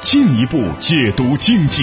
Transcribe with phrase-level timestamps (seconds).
[0.00, 1.82] 进一步解读经济。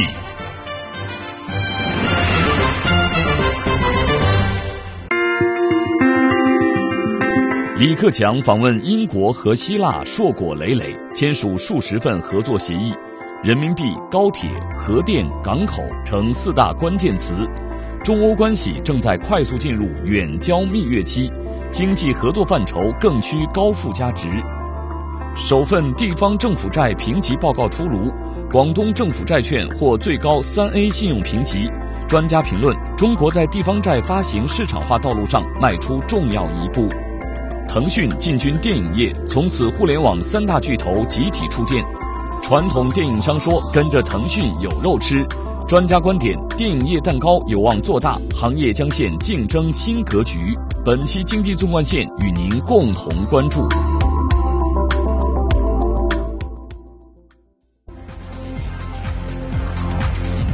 [7.77, 12.93] 李克强访问英国和希腊，硕果累累，签署数十份合作协议，
[13.43, 17.34] 人民币、高铁、核电、港口成四大关键词。
[18.02, 21.29] 中欧关系正在快速进入远交蜜月期，
[21.70, 24.29] 经济合作范畴更趋高附加值。
[25.38, 28.09] 首份地方政府债评级报告出炉，
[28.49, 31.70] 广东政府债券获最高三 A 信用评级。
[32.07, 36.87] 专家评论：中国在地方债发行市场化道路上迈出重要一步。
[37.68, 41.84] 腾讯进军电影业，从此互联网三大巨头集体出电。
[42.41, 45.26] 传统电影商说跟着腾讯有肉吃。
[45.67, 50.40] 专家观点：电影业蛋糕有望做大，行业将现竞争新格局。
[50.85, 53.67] 本期经济纵贯线与您共同关注。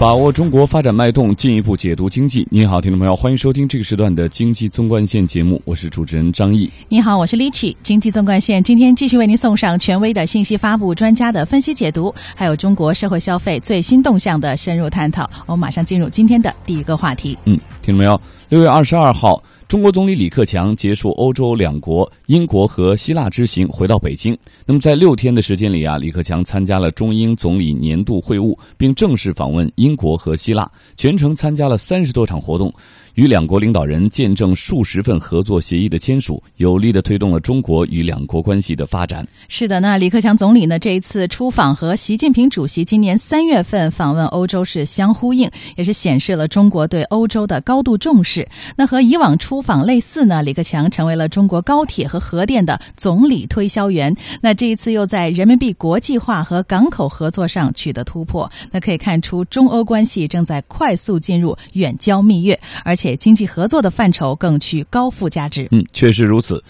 [0.02, 2.44] 把握中国发展脉动，进一步解读经济。
[2.50, 6.68] 你好，听众朋友，欢迎收听这个时段的经济纵贯线节目，我是主持人张毅。
[6.90, 15.30] 你好，我是 Lichi 经济纵贯线今天继续为您送上权威的信息发布、专家的分析解读，还有中国社会消费最新动向的深入探讨。
[15.46, 17.38] 我们马上进入今天的第一个话题。
[17.46, 18.20] 嗯，听众朋友？
[18.50, 19.40] 六月二十二号。
[19.72, 24.38] 中国总理李克强结束欧洲两国英国和希腊之行，回到北京。
[24.66, 32.70] 那么在六天的时间里啊，李克强参加了中英总理年度会晤，并正式访问英国和希腊，全程参加了三十多场活动。
[33.16, 39.28] 与两国领导人见证数十份合作协议的签署，有力的推动了中国与两国关系的发展。
[39.50, 48.48] 是的，那李克强总理呢这一次出访和习近平主席今年三月份访问欧洲是相呼应，也是显示了中国对欧洲的高度重视。
[48.78, 54.16] 那和以往出访类似呢，李克强成为了中国高铁和核电的总理推销员。
[54.42, 63.01] 那这一次又在人民币国际化和港口合作上取得突破，那可以看出中欧关系正在快速进入远交蜜月，而且。
[63.02, 65.68] 且经济合作的范畴更趋高附加值。
[65.72, 66.64] 嗯，确实如此。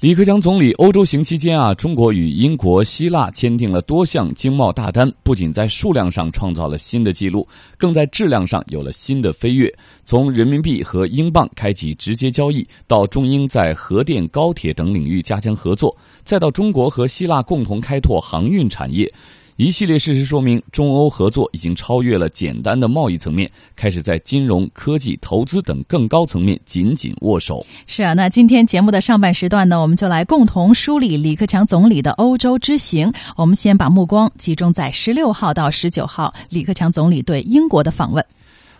[0.00, 9.74] 李克强总理欧洲行期间啊，中国与英国、希腊签订了多项经贸大单，不仅在数量上创造了新的纪录，更在质量上有了新的飞跃。
[10.04, 19.10] 从人民币和英镑开启直接交易，到中英在核电、高铁等领域加强合作，再到中国和希腊共同开拓航运产业。
[19.58, 27.66] 一系列事实说明，中欧合作已经超越了简单的贸易层面，开始在金融科技、投资等更高层面紧紧握手。
[27.84, 33.12] 是啊，那今天节目的上半时段呢，我们就来共同梳理李克强总理的欧洲之行。
[33.34, 38.24] 我们先把目光集中在十六号到十九号，李克强总理对英国的访问。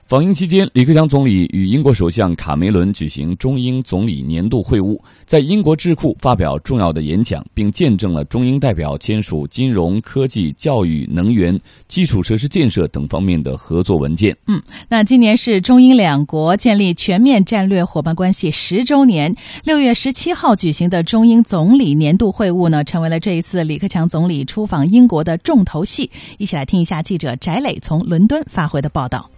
[0.08, 14.34] 访英期间，李克强总理与英国首相卡梅伦举行中英总理年度会晤，在英国智库发表重要的演讲，并见证了中英代表签署金融科技、教育、能源、基础设施建设等方面的合作文件。
[14.46, 14.58] 嗯，
[14.88, 26.10] 那今年是中英两国建立全面战略伙伴关系十周年，六月十七号举行的中英总理年度会晤呢，成为了这一次李克强总理出访英国的重头戏。
[26.38, 29.28] 一起来听一下记者翟磊从伦敦发回的报道。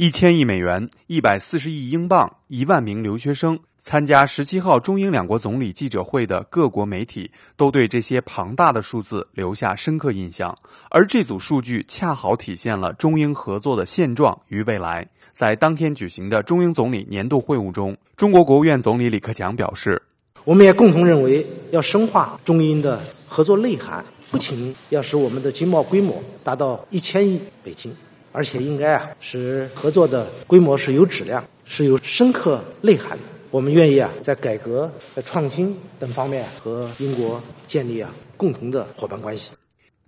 [0.00, 15.06] 一千亿美元、一百四十亿英镑、一万名留学生参加十七号中英两国总理记者会的各国媒体都对这些庞大的数字留下深刻印象，而这组数据恰好体现了中英合作的现状与未来。
[15.34, 20.00] 在当天举行的中英总理年度会晤中，中国国务院总理李克强表示
[20.44, 27.94] ：“我们也共同认为，要深化中英的合作内涵，不仅要使我们的经贸规模达到一千亿美金。”
[28.32, 33.24] 而且应该啊，是合作的规模是有质量、是有深刻内涵的。
[33.50, 39.52] 我们愿意啊，在改革、在创新等方面和英国建立啊共同的伙伴关系。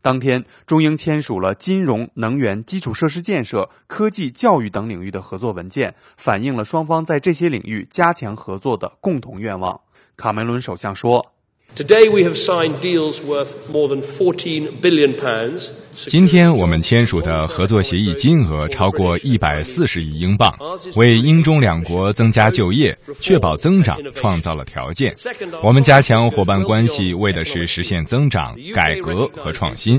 [0.01, 9.81] 当天，中英签署了金融、能源、基础设施建设、科技、教育等领域的合作文件，反映了双方在这些领域加强合作的共同愿望。
[10.17, 11.33] 卡梅伦首相说。
[11.75, 15.71] Today we have signed deals worth more than 14 billion pounds.
[15.93, 20.55] 今天我们签署的合作协议金额超过一百四十亿英镑，
[20.97, 25.15] 为英中两国增加就业、确保增长创造了条件。
[25.63, 29.99] 我们加强伙伴关系，为的是实现增长、改革和创新。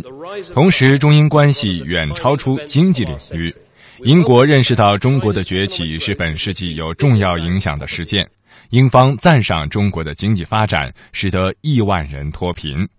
[0.54, 3.52] 同时，中英关系远超出经济领域。
[4.04, 8.28] 英国认识到中国的崛起是本世纪有重要影响的事件。
[8.74, 12.90] 英方赞赏中国的经济发展，使得亿万人脱贫。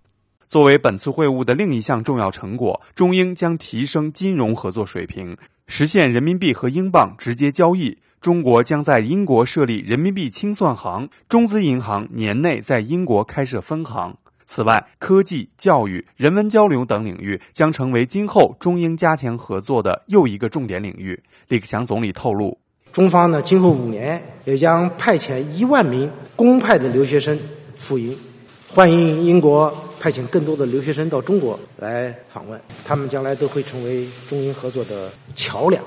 [0.47, 5.35] 作为本次会晤的另一项重要成果，中英将提升金融合作水平，
[5.67, 7.97] 实现人民币和英镑直接交易。
[8.21, 14.15] 中国将在英国设立人民币清算行，中资银行年内在英国开设分行。
[14.45, 21.21] 此外，科技、教育、人文交流等领域将成为今后中英加强合作的又一个重点领域。
[21.49, 22.57] 李克强总理透露。
[22.95, 27.37] 中方呢，今后五年也将派遣一万名公派的留学生
[27.77, 28.17] 赴英，
[28.69, 29.69] 欢迎英国
[29.99, 35.83] 派遣更多的留学生到中国来访问，他们将来都会成为中英合作的桥梁。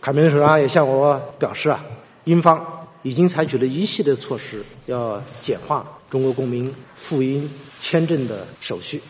[0.00, 1.84] 卡梅伦首相也向我表示啊，
[2.22, 2.64] 英方
[3.02, 7.50] 已经采取了一系列措施，要简化中国公民赴英
[7.80, 9.02] 签证的手续。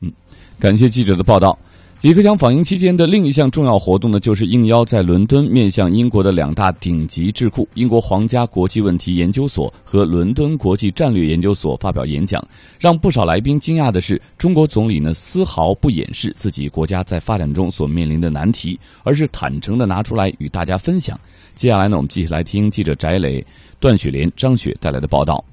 [0.00, 0.12] 嗯，
[0.58, 1.56] 感谢记者的报道。
[2.00, 12.40] 李克强访英期间的另一项重要活动呢，就是应邀在伦敦面向英国的两大顶级智库——英国皇家国际问题研究所和伦敦国际战略研究所发表演讲。
[12.78, 21.18] 让不少来宾惊讶的是，中国总理呢丝毫不掩饰自己国家在发展中所面临的难题，而是坦诚的拿出来与大家分享。
[21.56, 23.44] 接下来呢，我们继续来听记者翟磊、
[23.80, 25.44] 段雪莲、张雪带来的报道。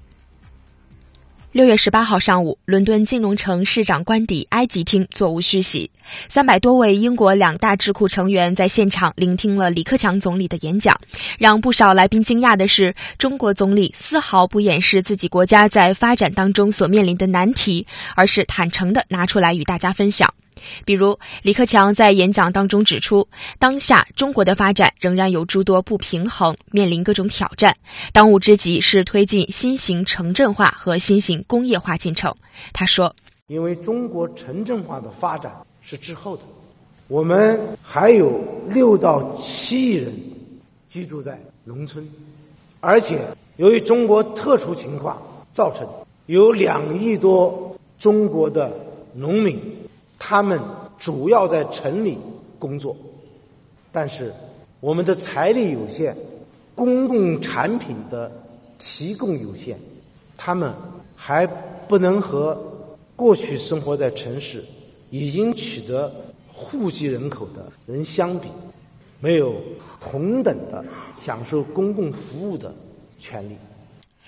[1.55, 5.89] 六月十八号上午，伦敦金融城市长官邸埃及厅座无虚席，
[6.27, 10.99] 三百多位英国两大智库成员在现场聆听了李克强总理的演讲。
[11.39, 17.87] 让不少来宾惊讶的是，中国总理丝毫不掩饰自己国家在发展当中所面临的难题，
[18.17, 20.33] 而是坦诚的拿出来与大家分享。
[20.85, 23.27] 比如，李克强在演讲当中指出，
[23.59, 27.75] 当下中国的发展仍然有诸多不平衡，面临各种挑战。
[28.13, 32.33] 当务之急是推进新型城镇化和新型工业化进程。
[32.73, 33.15] 他说
[33.47, 36.43] ：“因为中国城镇化的发展是滞后的，
[37.07, 40.13] 我们还有六到七亿人
[40.87, 42.07] 居住在农村，
[42.79, 43.19] 而且
[43.57, 45.87] 由于中国特殊情况造成，
[46.25, 48.75] 有两亿多中国的
[49.13, 49.59] 农民。”
[50.27, 50.59] 他们
[50.97, 52.17] 主要在城里
[52.57, 52.97] 工作，
[53.91, 54.33] 但是
[54.79, 56.17] 我们的财力有限，
[56.73, 58.31] 公共产品的
[58.79, 59.77] 提供有限，
[60.35, 60.73] 他们
[61.15, 61.45] 还
[61.87, 62.59] 不能和
[63.15, 64.65] 过去生活在城市、
[65.11, 66.11] 已经取得
[66.51, 68.47] 户籍人口的人相比，
[69.19, 69.53] 没有
[69.99, 70.83] 同等的
[71.15, 72.73] 享受公共服务的
[73.19, 73.55] 权利。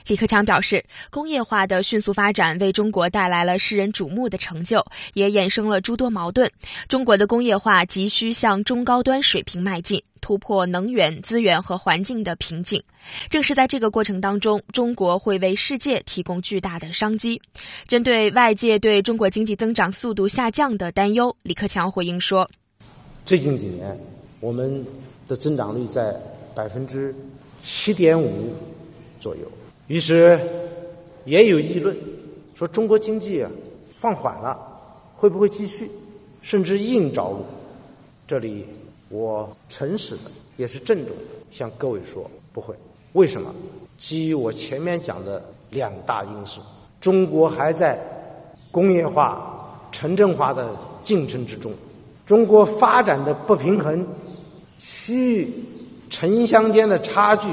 [0.08, 6.50] 李克强表示，工业化的迅速发展为中国带来了世人瞩目的成就，也衍生了诸多矛盾。
[6.88, 12.82] 中国的工业化急需向中高端水平迈进，突破能源、资源和环境的瓶颈。
[13.30, 17.42] 正是在这个过程当中，中国会为世界提供巨大的商机。
[17.86, 22.50] 针对外界对中国经济增长速度下降的担忧，李克强回应说
[23.26, 23.98] ：“最近几年，
[24.40, 24.86] 我们
[25.28, 26.16] 的增长率在
[26.56, 27.14] 百分之
[27.60, 28.56] 七点五
[29.20, 29.42] 左右。”
[29.88, 30.40] 于是，
[31.24, 31.96] 也有议论
[32.56, 33.50] 说中国经济啊
[33.96, 34.60] 放缓了，
[35.16, 35.90] 会不会继续，
[36.42, 37.46] 甚至硬着陆？
[38.28, 38.66] 这里
[39.08, 40.24] 我诚实的
[40.58, 42.76] 也是郑重的向各位说，不会。
[43.14, 43.54] 为什么？
[43.98, 46.60] 基于我前面讲的两大因素：
[47.00, 47.98] 中国还在
[48.70, 51.72] 工业化、城镇化的进程之中，
[52.26, 54.06] 中国发展的不平衡，
[54.78, 55.54] 区域
[56.10, 57.48] 城乡间的差距。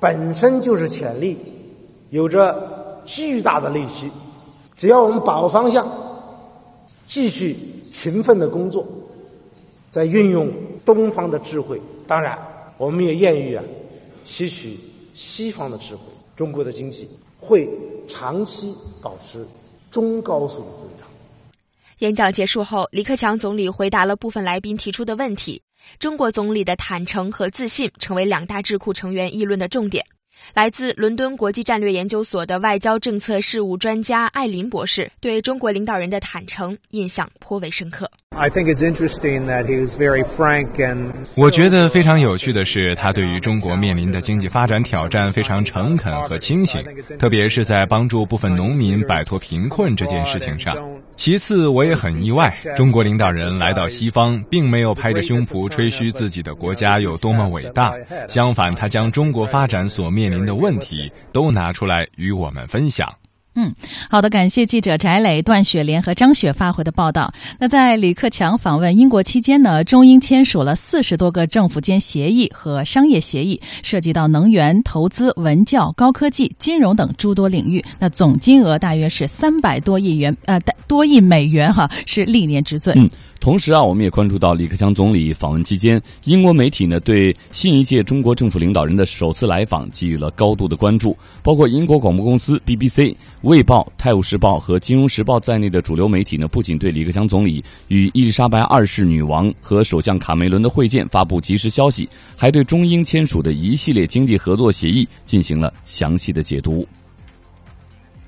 [0.00, 1.36] 本身就是潜力，
[2.08, 4.10] 有着巨大的内需。
[4.74, 5.86] 只要我们把握方向，
[7.06, 7.54] 继续
[7.90, 8.86] 勤奋的工作，
[9.90, 10.48] 在运用
[10.86, 12.38] 东方的智慧，当然，
[12.78, 13.62] 我们也愿意啊，
[14.24, 14.78] 吸取
[15.12, 16.00] 西方的智慧，
[16.34, 17.06] 中国的经济
[17.38, 17.68] 会
[18.08, 19.46] 长期保持
[19.90, 20.99] 中高速的增长。
[22.00, 25.62] 演讲结束后，李克强总理回答了部分来宾提出的问题。
[25.98, 30.06] 中国总理的坦诚和自信成为两大智库成员议论的重点。
[30.54, 38.10] 来自伦敦国际战略研究所的外交政策事务专家艾琳博士对中国领导人的坦诚印象颇为深刻。
[41.34, 46.80] 我觉得非常有趣的是，他对于中国面临的经济发展挑战非常诚恳和清醒，
[47.18, 50.76] 特别是在帮助部分农民摆脱贫困这件事情上。
[51.16, 57.92] 其次，我也很意外，中国领导人来到西方，并没有拍着胸脯吹嘘自己的国家有多么伟大，
[58.28, 63.12] 相反，他将中国发展所面临的问题都拿出来与我们分享。
[63.56, 63.74] 嗯，
[64.08, 67.34] 好的，感谢记者翟磊、段雪莲和张雪发回的报道。
[67.58, 77.84] 那在李克强访问英国期间呢，中英签署了四十多个政府间协议和商业协议，涉及到能源、投资、文教、高科技、金融等诸多领域。
[77.98, 82.94] 那总金额大约是三百多亿元，呃，多亿美元哈，是历年之最。
[82.94, 83.10] 嗯。
[83.40, 91.16] 同时啊，我们也关注到李克强总理访问期间，英国媒体呢对新一届中国政府领导人的首次来访给予了高度的关注。
[91.42, 102.06] 包括英国广播公司 BBC、卫报、泰晤士报和金融时报在内的主流媒体呢，不仅对李克强总理与伊丽莎白二世女王和首相卡梅伦的会见发布及时消息，
[102.36, 106.86] 还对中英签署的一系列经济合作协议进行了详细的解读。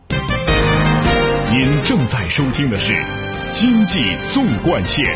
[0.09, 3.22] 您正在收听的是。
[3.53, 3.99] 经济
[4.33, 5.15] 纵贯线，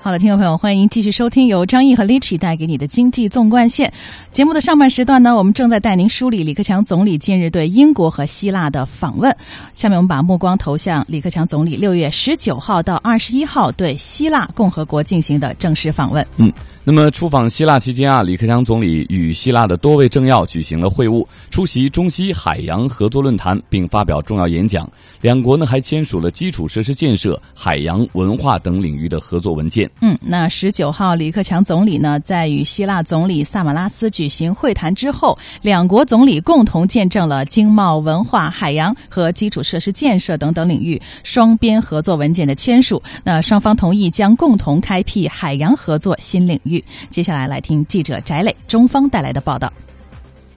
[0.00, 3.92] 好的，听众朋友，欢迎继续收听由张毅和 Lichi 带给你的经济纵贯线
[4.30, 9.36] 节目的上半时段呢，我们正在带您梳理李克强总理近日对英国和希腊的访问。
[9.74, 16.24] 下面我们把目光投向李克强总理六月十九号到二十一号对希腊共和国进行的正式访问。
[16.36, 16.52] 嗯。
[16.88, 24.88] 那么，出访希腊期间啊，李克强总理与希腊的多位政要举行了会晤，出席中西海洋合作论坛，并发表重要演讲。
[25.20, 29.90] 两国呢还签署了基础设施建设、海洋文化等领域的合作文件。
[30.00, 43.02] 嗯，那十九号，李克强总理呢在与希腊总理萨马拉斯举行会谈之后，两国总理共同见证了经贸、文化、海洋和基础设施建设等等领域双边合作文件的签署。
[43.24, 46.75] 那双方同意将共同开辟海洋合作新领域。
[47.10, 49.72] 接下来来听记者翟磊、中方带来的报道。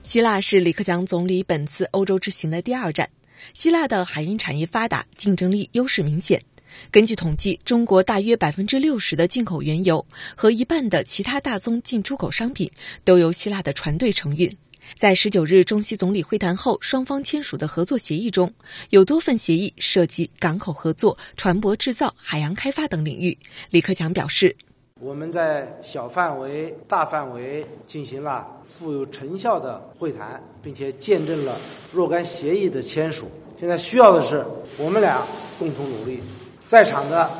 [0.02, 3.08] 希腊是李克强总理本次欧洲之行的第二站。
[3.54, 6.42] 希腊的海运产业发达，竞争力优势明显。
[6.90, 10.04] 根据统计，中国大约百分之六十的进口原油
[10.36, 12.70] 和一半的其他大宗进出口商品
[13.04, 14.54] 都由希腊的船队承运。
[14.96, 18.52] 在十九日中西总理会谈后，双方签署的合作协议中
[18.90, 23.36] 有多份协议涉及港口合作、船舶制造、海洋开发等领域。
[23.70, 24.56] 李克强表示。
[25.02, 31.56] 我们在小范围、大范围进行了富有成效的会谈，并且见证了
[31.90, 33.26] 若干协议的签署。
[33.58, 34.44] 现在需要的是
[34.76, 35.26] 我们俩
[35.58, 36.20] 共同努力，
[36.66, 37.30] 在场的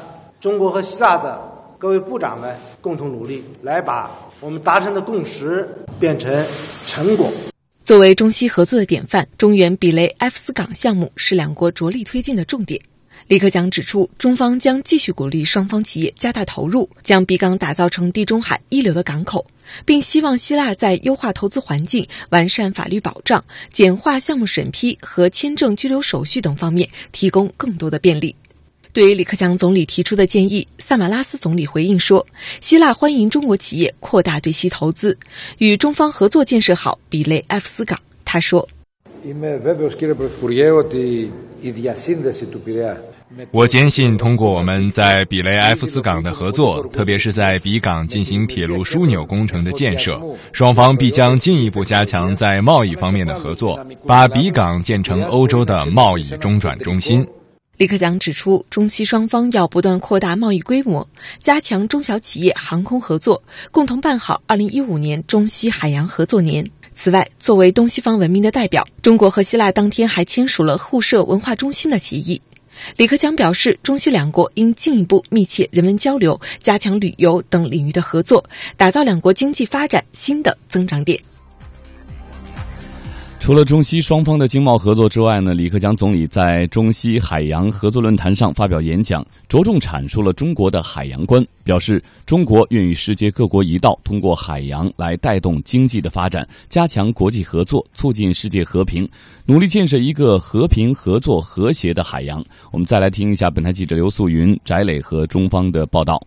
[0.40, 1.38] 中国和希腊的
[1.78, 6.42] 各位部长们共同努力，来把我们达成的共识变成
[6.86, 7.30] 成果。
[7.84, 12.80] 作为中西合作的典范，中原比雷埃夫斯港项目是两国着力推进的重点。
[13.30, 19.46] 李克强指出，中方将继续鼓励双方企业加大投入，将比港打造成地中海一流的港口，
[19.84, 28.34] 并希望希腊在优化投资环境、完善法律保障、简化项目审批和签证居留手续等方面提供更多的便利。
[28.92, 32.26] 对于李克强总理提出的建议，萨马拉斯总理回应说
[32.60, 35.16] ：“希腊欢迎中国企业扩大对西投资，
[35.58, 37.96] 与中方合作建设好比雷埃夫斯港。”
[38.26, 38.68] 他说。
[43.52, 50.20] 我坚信，通过我们在比雷埃夫斯港的合作， 特别是在比港进行铁路枢纽工程的建设，
[50.52, 57.26] 双方必将进一步加强在贸易方面的合作，把比港建成欧洲的贸易中转中心。
[57.76, 61.08] 李克强指出，中西双方要不断扩大贸易规模，
[61.38, 66.68] 加强中小企业航空合作，共同办好2015年中西海洋合作年。
[66.92, 72.42] 此外，作为东西方文明的代表，中国和希腊当天还签署了互设文化中心的协议。
[72.96, 78.44] 李克强表示，中西两国应进一步密切人文交流，加强旅游等领域的合作，
[78.76, 81.20] 打造两国经济发展新的增长点。
[83.50, 99.08] 除了中西双方的经贸合作之外呢，李克强总理在中西海洋合作论坛上发表演讲，着重阐述了中国的海洋观，表示中国愿与世界各国一道，通过海洋来带动经济的发展，加强国际合作，促进世界和平，
[99.46, 102.40] 努力建设一个和平、合作、和谐的海洋。
[102.70, 106.22] 我们再来听一下本台记者刘素云、翟磊和中方的报道。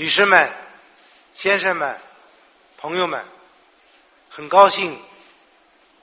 [0.00, 0.50] 女士们、
[1.34, 2.00] 先生们、
[2.78, 3.22] 朋友们，
[4.30, 4.98] 很高兴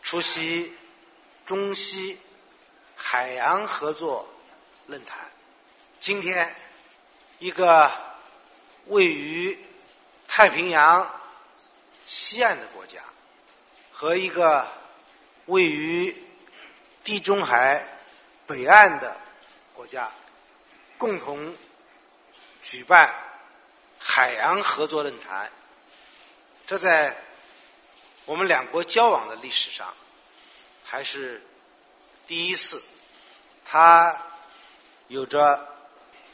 [0.03, 0.71] 出席
[1.47, 2.19] 中西
[2.95, 4.31] 海洋合作
[4.85, 5.17] 论坛。
[5.99, 6.55] 今天，
[7.39, 7.91] 一个
[8.85, 9.57] 位于
[10.27, 11.19] 太平洋
[12.05, 13.01] 西岸的国家
[13.91, 14.67] 和一个
[15.47, 16.15] 位于
[17.03, 17.83] 地中海
[18.45, 19.17] 北岸的
[19.73, 20.07] 国家
[20.99, 21.57] 共同
[22.61, 23.11] 举办。
[24.09, 25.51] 海洋合作论坛，
[26.65, 27.15] 这在
[28.25, 29.93] 我们两国交往的历史上
[30.81, 31.41] 还是
[32.25, 32.81] 第一次。
[33.63, 34.17] 它
[35.09, 35.59] 有着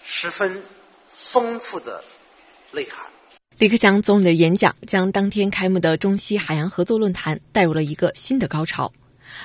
[0.03, 0.63] 十分
[1.10, 2.01] 丰富的
[2.72, 3.06] 内涵。
[3.58, 8.94] 李克强总理的演讲将当天开幕的中西海洋合作论坛带入了一个新的高潮。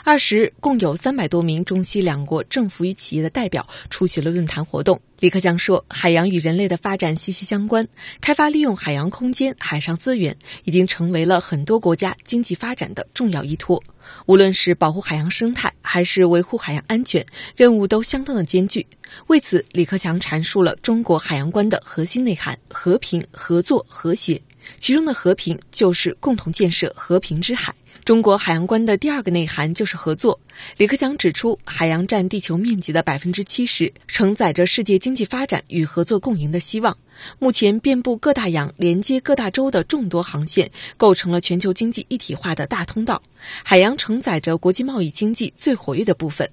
[0.05, 5.01] 二十日，共有三百多名中西两国政府与企业的代表出席了论坛活动。
[5.19, 7.87] 李克强说：“海洋与人类的发展息息相关，
[8.21, 13.83] 开发利用海洋空间、海上资源已经成为了很多国家经济发展的重要依托。
[14.27, 17.27] 无论是保护海洋生态，还是维护海洋安全，
[17.57, 18.87] 任务都相当的艰巨。”
[19.27, 24.41] 为此，李克强阐述了中国海洋观的核心内涵：和平、合作、和谐。
[24.79, 27.75] 其中的和平就是共同建设和平之海。
[28.09, 30.41] 中国海洋观的第二个内涵就是合作。
[30.79, 36.97] 李克强指出，海洋占地球面积的百分之七十，承载着世界经济发展与合作共赢的希望。
[37.39, 43.23] 目前，遍布各大洋、连接各大洲的众多航线，构成了全球经济一体化的大通道。
[43.63, 46.51] 海洋承载着国际贸易经济最活跃的部分。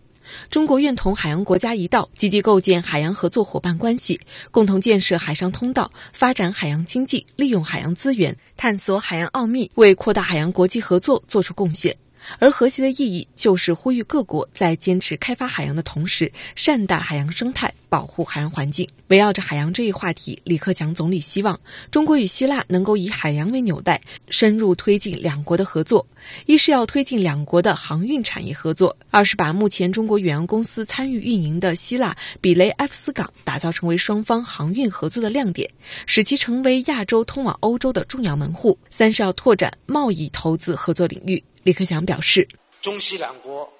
[0.49, 4.19] 中国愿同海洋国家一道，积极构建海洋合作伙伴关系，
[4.49, 11.95] 共同建设海上通道，发展海洋经济，利用海洋资源，探索海洋奥秘，为扩大海洋国际合作作出贡献。
[12.39, 18.87] 而和谐的意义，就是呼吁各国在坚持开发海洋的同时，善待海洋生态，保护海洋环境。
[19.07, 21.59] 围绕着海洋这一话题，李克强总理希望
[21.91, 26.05] 中国与希腊能够以海洋为纽带，深入推进两国的合作。
[26.47, 35.69] 一是要推进两国的航运产业合作；二是把目前中国远洋公司参与运营的希腊比雷埃夫斯港打造成为双方航运合作的亮点，
[36.07, 38.75] 使其成为亚洲通往欧洲的重要门户。
[38.89, 41.43] 三是要拓展贸易投资合作领域。
[41.65, 42.47] 李克强表示，
[42.79, 43.73] 中西两国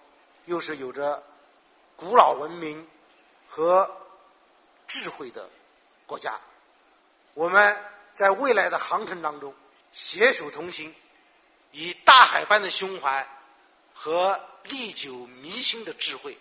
[0.45, 1.23] 又是有着
[1.95, 2.83] 古老文明
[3.45, 3.87] 和
[4.87, 5.47] 智慧的
[6.07, 6.33] 国家，
[7.35, 7.77] 我们
[8.09, 9.53] 在未来的航程当中
[9.91, 10.91] 携手同行，
[11.73, 13.23] 以大海般的胸怀
[13.93, 16.35] 和历久弥新的智慧，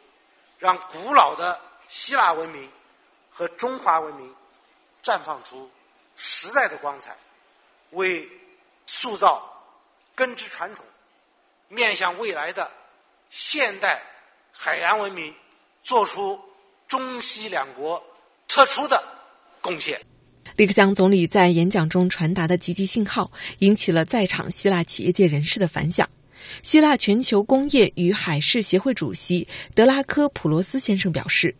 [0.59, 1.61] 让古老的
[1.91, 2.73] 希腊文明
[3.29, 4.35] 和中华文明
[5.03, 5.71] 绽放出
[6.17, 7.15] 时代的光彩，
[7.91, 8.27] 为
[8.87, 9.63] 塑造
[10.15, 10.83] 根植传统。
[11.68, 12.71] 面向未来的
[13.30, 14.00] 现代
[14.52, 15.35] 海洋文明，
[15.83, 16.38] 做出
[16.87, 18.02] 中西两国
[18.47, 19.02] 特殊的
[19.61, 20.00] 贡献。
[20.56, 26.09] 李克强总理在演讲中传达的积极信号，引起了在场希腊企业界人士的反响。
[26.62, 31.57] 希腊全球工业与海事协会主席德拉科普罗斯先生表示。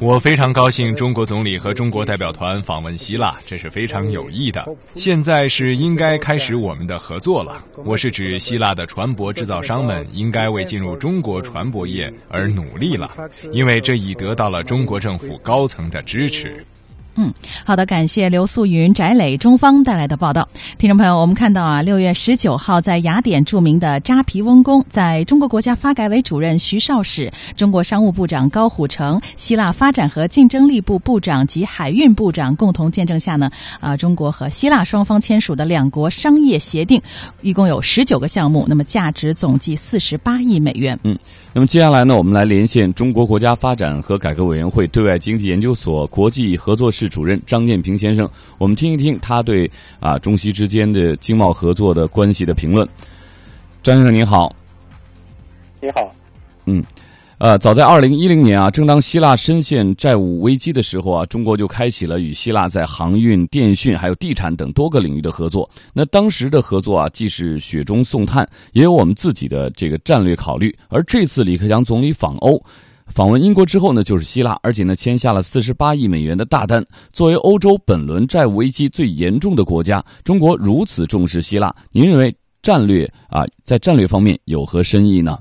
[0.00, 4.66] 我非常高兴中国总理和中国代表团访问希腊，这是非常有益的。
[4.94, 7.62] 现在是应该开始我们的合作了。
[7.84, 13.14] 我是指希腊的船舶制造商们应该为进入中国船舶业而努力了，
[13.52, 16.64] 因为这已得到了中国政府高层的支持。
[17.22, 17.34] 嗯，
[17.66, 20.48] 好的，感谢刘素云、翟磊、中方带来的报道。
[20.78, 37.02] 听众朋友，我们看到啊，六月十九号，在雅典著名的扎皮翁宫，在中国国家发改委主任徐绍史、中国商务部长高虎城、希腊发展和竞争力部部长及海运部长共同见证下呢，啊，中国和希腊双方签署的两国商业协定，
[37.42, 40.98] 一共有十九个项目，那么价值总计四十八亿美元。
[41.04, 41.18] 嗯，
[41.52, 52.88] 那么接下来呢，我们来连线中国国家发展和改革委员会对外经济研究所国际合作室主任张建平先生，我们听一听他对啊中西之间的经贸合作的关系的评论。
[53.82, 54.54] 张先生您好，
[55.80, 56.14] 你好，
[56.66, 56.84] 嗯，
[57.40, 65.66] 呃，早在二零一零年啊，正当希腊深陷债务危机的时候啊，中国就开启了与希腊在航运、电讯还有地产等多个领域的合作。
[65.94, 70.76] 那当时的合作啊，既是雪中送炭，也有我们自己的这个战略考虑。
[70.90, 72.62] 而这次李克强总理访欧。
[73.06, 76.84] 访问英国之后呢，就是希腊，而且呢签下了四十八亿美元的大单。
[77.10, 85.38] 作为欧洲本轮债务危机最严重的国家，中国如此重视希腊，您认为战略啊在战略方面有何深意呢？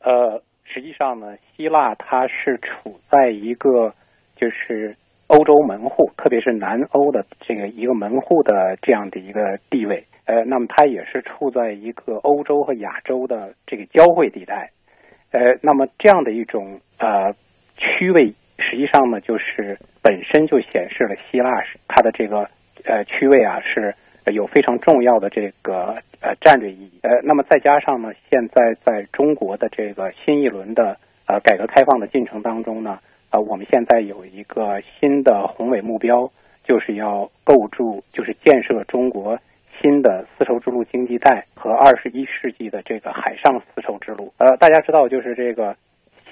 [0.00, 0.42] 呃，
[0.76, 3.94] 实际上呢，希腊它是处在一个
[4.36, 4.94] 就是
[5.26, 10.04] 欧洲门户，特别是南欧的这个一个门户的这样的一个地位。
[10.26, 14.68] 呃，那么它也是处在一个欧洲和亚洲的这个交汇地带。
[15.32, 17.32] 呃，那么这样的一种呃
[17.78, 18.26] 区位，
[18.58, 21.48] 实际上呢，就是本身就显示了希腊
[21.88, 22.46] 它的这个
[22.84, 23.94] 呃区位啊是
[24.32, 27.00] 有非常重要的这个呃战略意义。
[27.02, 32.98] 呃，那么再加上呢，现在在中国的这个新一轮的呃改革开放的进程当中呢，
[33.30, 36.30] 呃，我们现在有一个新的宏伟目标，
[36.64, 39.38] 就是要构筑，就是建设中国。
[39.78, 45.76] 新的丝绸之路经济带和二十一世纪的这个海上丝绸之路，呃，大家知道，就是这个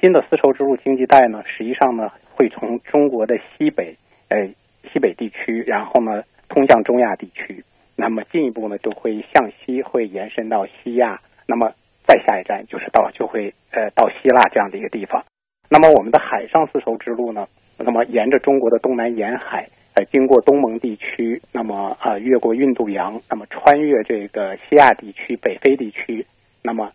[0.00, 3.94] 新的丝绸之路经济带呢，实际上呢，会从中国的西北，
[4.30, 4.48] 呃，
[4.90, 7.62] 西北地区，然后呢，通向中亚地区，
[7.96, 11.70] 那么进一步呢，就会向西，会延伸到西亚，那么
[12.07, 15.24] 再下一站就是到，就会呃到希腊这样的一个地方。
[15.70, 17.46] 那么我们的海上丝绸之路呢，
[17.78, 26.26] 那么沿着中国的东南沿海，呃，经过东盟地区，那么啊，越过印度洋，那么穿越这个西亚地区、北非地区，
[26.62, 26.90] 那么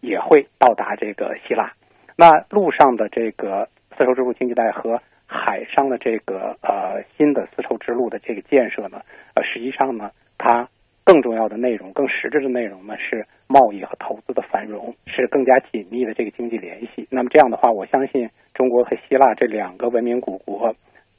[0.00, 1.72] 也会到达这个希腊。
[2.16, 9.00] 那路上的这个丝绸之路经济带和海上的这个呃新的丝绸之路的这个建设呢，
[9.34, 10.68] 呃，实际上呢，它
[11.04, 17.06] 更重要的内容、更实质的内容呢是贸易和投资的繁荣，是更加紧密的这个经济联系。
[17.10, 20.74] 那么这样的话，我相信中国和希腊这两个文明古国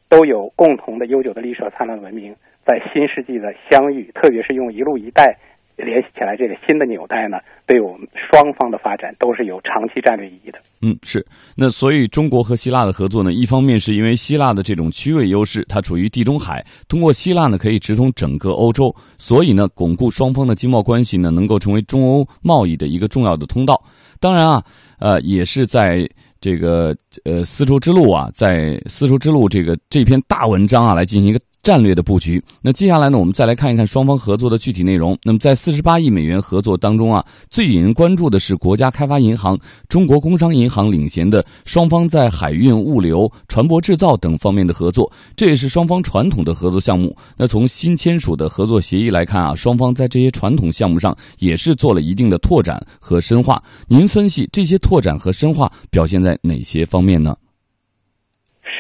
[0.08, 5.36] 都有共同的悠久的历史和灿烂的文明，在新世纪的相遇，特别是用“一路一带”
[5.84, 10.60] 联系起来这个新的纽带呢，对我们双方的发展都是有长期战略意义的。
[10.82, 11.26] 嗯，是。
[11.56, 23.82] 那所以中国和希腊的合作呢，一方面是因为希腊的这种区位优势，它处于地中海，通过希腊呢可以直通整个欧洲，所以呢巩固双方的经贸关系呢，能够成为中欧贸易的一个重要的通道。
[24.20, 24.64] 当然啊，
[25.00, 26.08] 呃，也是在
[26.40, 31.40] 这个呃丝绸之路啊，在丝绸之路这个这篇大文章啊来进行一个。
[31.62, 32.42] 战略的布局。
[32.62, 35.18] 那接下来呢，我们再来看一看双方合作的具体内容。
[35.24, 47.16] 那么，在四十八亿美元合作当中啊，最引人关注的是国家开发银行、中国工商银行领衔的双方在海运、物流、船舶制造等方面的合作，这也是双方传统的合作项目。
[47.36, 53.62] 那从新签署的合作协议来看啊，双方在这些传统项目上也是做了一定的拓展和深化。
[53.88, 57.36] 您分析这些拓展和深化表现在哪些方面呢？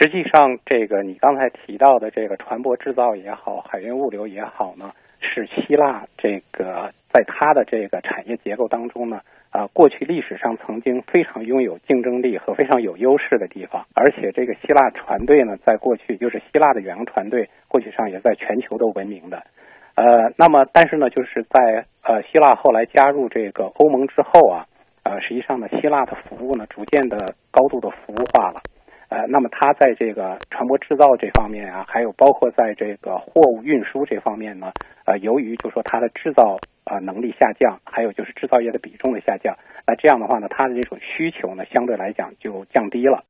[0.01, 9.19] 实际上，这个你刚才提到的这个船舶制造也好，海运物流也好呢，是希腊这个在它的这个产业结构当中呢，
[9.51, 13.85] 啊，过去历史上曾经非常拥有竞争力和非常有优势的地方。
[13.93, 19.43] 而且，这个希腊船队呢，在过去就是希腊的远洋船队，过去上也在全球都闻名的。
[19.95, 24.65] 呃，那么，但是呢，就是在呃希腊后来加入这个欧盟之后啊，
[25.03, 28.61] 呃，实际上呢，希腊的服务呢，逐渐的高度的服务化了。
[29.09, 34.71] 呃，那么它在这个船舶制造这方面啊，还有包括在这个货物运输这方面呢，
[35.05, 43.23] 呃，由于就说它的制造呃能力下降，还有就是制造业的比重的下降，那这样的话呢，它的这种需求呢，相对来讲就降低了。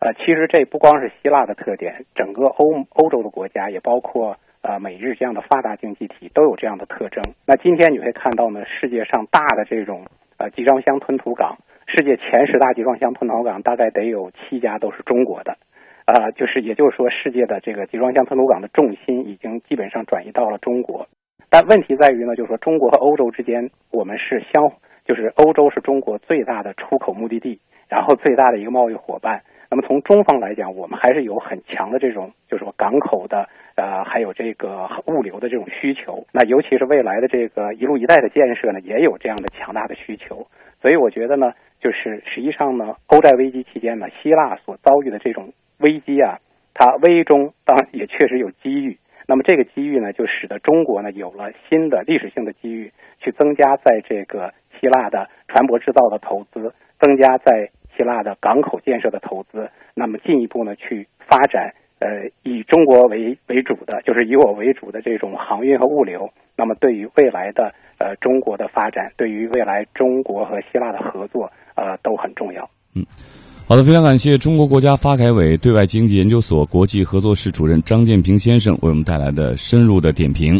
[0.00, 7.22] 呃，其实这不光是希腊的特点，整个欧欧洲的国家，也包括呃美日这样的发达经济体都有这样的特征。
[7.46, 10.06] 那今天你会看到呢，世界上大的这种
[10.38, 11.58] 呃集装箱吞吐港。
[11.88, 15.56] 世界前十大集装箱吞吐港大概得有七家都是中国的，
[16.04, 21.06] 啊，就是也就是说，世界的这个集装箱吞吐港的重心已经基本上转移到了中国。
[21.48, 24.72] 但问题在于呢，就是说中国和欧洲之间，我们是相，
[25.04, 29.42] 就是欧洲是中国最大的出口目的地，然后最大的一个贸易伙伴。
[29.70, 36.24] 那么从中方来讲，我们还是有很强的这种，就是说港口的，呃，还有这个物流的这种需求。
[36.32, 40.46] 那尤其是未来的这个“一路一带”的建设呢，也有这样的强大的需求。
[40.82, 41.52] 所以我觉得呢。
[41.86, 46.40] 就是实际上呢，欧债危机期间呢，希腊所遭遇的这种危机啊，
[46.74, 48.98] 它危中当然也确实有机遇。
[49.28, 62.08] 那么这个机遇呢，就使得中国呢有了新的历史性的机遇，去增加在这个希腊的船舶制造的投资，增加在希腊的港口建设的投资，那么进一步呢去发展呃
[62.42, 66.30] 以中国为为主的，就是以我为主的这种航运和物流。
[66.56, 71.50] 那么对于未来的呃中国的发展，对于未来中国和希腊的合作。
[71.78, 72.66] 呃，都很重要。
[72.94, 73.04] 嗯，
[73.68, 80.58] 好的，非常感谢中国国家发改委对外经济研究所国际合作室主任张建平先生为我们带来的深入的点评。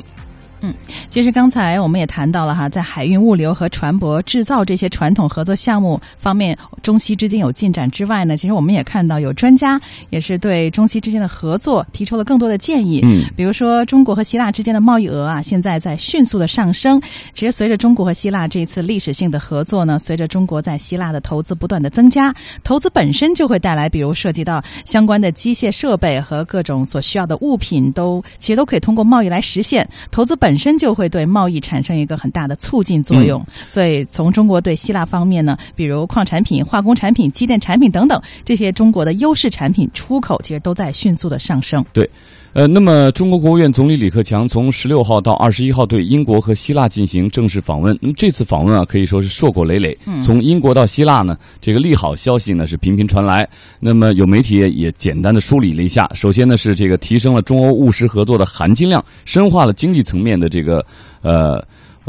[0.66, 0.74] 嗯，
[1.08, 13.00] 其实刚才我们也谈到了哈，在海运、物流和船舶制造这些传统合作项目方面，中西之间有进展之外呢，其实我们也看到有专家也是对中西之间的合作提出了更多的建议。
[13.04, 17.00] 嗯，比如说中国和希腊之间的贸易额啊，现在在迅速的上升。
[17.32, 29.86] 其实随着中国和希腊这一次历史性的合作呢，随着中国在希腊的投资不断的增加，投资本身就会带来，比如涉及到相关的机械设备和各种所需要的物品，都其实都可以通过贸易来实现。
[30.10, 41.84] 投资本身就会对贸易产生一个很大的促进作用，所以从中国对希腊方面呢，比如矿产品、化工产品、机电产品等等这些中国的优势产品出口，其实都在迅速的上升。
[41.92, 42.08] 对。
[42.52, 47.94] 呃，那么中国国务院总理李克强从十六号到二十一号对英国和希腊进行正式访问。
[48.00, 49.94] 那么这次访问啊，可以说是硕果累累。
[50.24, 53.46] 从英国到希腊呢，这个利好消息呢是频频传来。
[53.78, 60.84] 那么有媒体也简单的梳理了一下，首先呢是这个提升了中欧务实合作的含金量，深化了经济层面的这个
[61.22, 61.64] 呃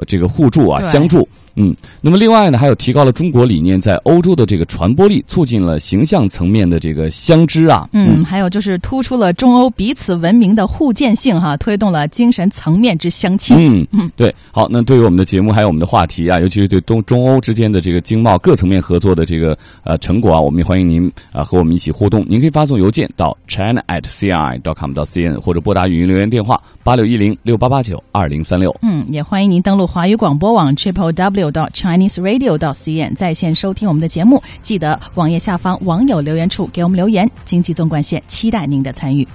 [0.05, 1.27] 这个互助啊相助。
[1.59, 7.89] 嗯，那么另外呢，还有提高了中国理念在欧洲的这个传播力，促进了形象层面的这个相知啊。
[7.93, 13.57] 嗯，还有就是突出了中欧彼此文明的互鉴性哈，推动了精神层面之相亲。
[13.57, 14.31] 嗯嗯，对。
[14.51, 22.23] 好，那对于我们的节目还有我们的话题啊，尤其是对中中欧之间的这个经贸各层面合作的这个呃成果啊，我们也欢迎您啊和我们一起互动。
[22.29, 28.73] 您可以发送邮件到 china at ci dot com 到 cn，或者拨打语音留言电话八六一零六八八九二零三六。
[28.81, 34.41] 嗯，也欢迎您登录华语广播网 triple w dot chinese radio dot cn 在线收听我们的节目。
[34.61, 37.29] 记得网页下方网友留言处给我们留言。
[37.43, 39.27] 经济纵贯线，期待您的参与。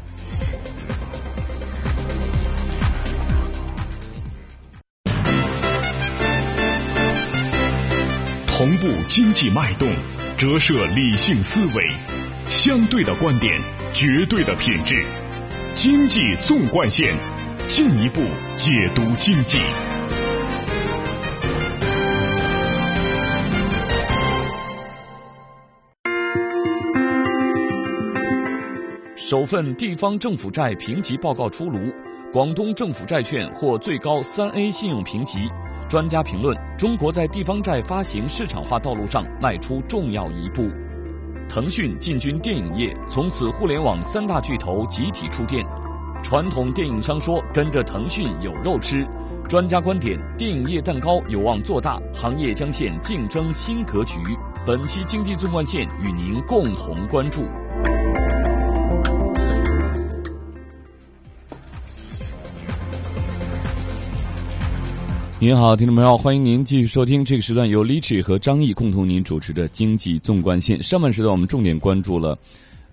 [8.46, 9.90] 同步经济脉动，
[10.38, 11.90] 折射理性思维，
[12.48, 13.60] 相对的观点，
[13.92, 15.04] 绝对的品质。
[15.74, 17.14] 经济纵贯线，
[17.74, 18.20] 进一步
[18.54, 19.56] 解读经济。
[29.16, 31.78] 首份地方政府债评级报告出炉，
[32.30, 35.48] 广东政府债券获最高三 A 信用评级。
[35.88, 40.68] 专家评论：中国在地方债发行市场化道路上迈出重要一步。
[41.48, 45.66] 腾讯进军电影业，从此互联网三大巨头集体出电。
[46.22, 49.06] 传统电影商说跟着腾讯有肉吃。
[49.48, 54.16] 专家观点：电影业蛋糕有望做大，行业将现竞争新格局。
[54.66, 57.42] 本期经济纵贯线与您共同关注。
[65.38, 70.80] 您好，听众朋友，欢迎您继续收听这个时段由李 i 和张毅共同您主持的经济纵贯线。
[70.80, 72.38] 上半时段我们重点关注了，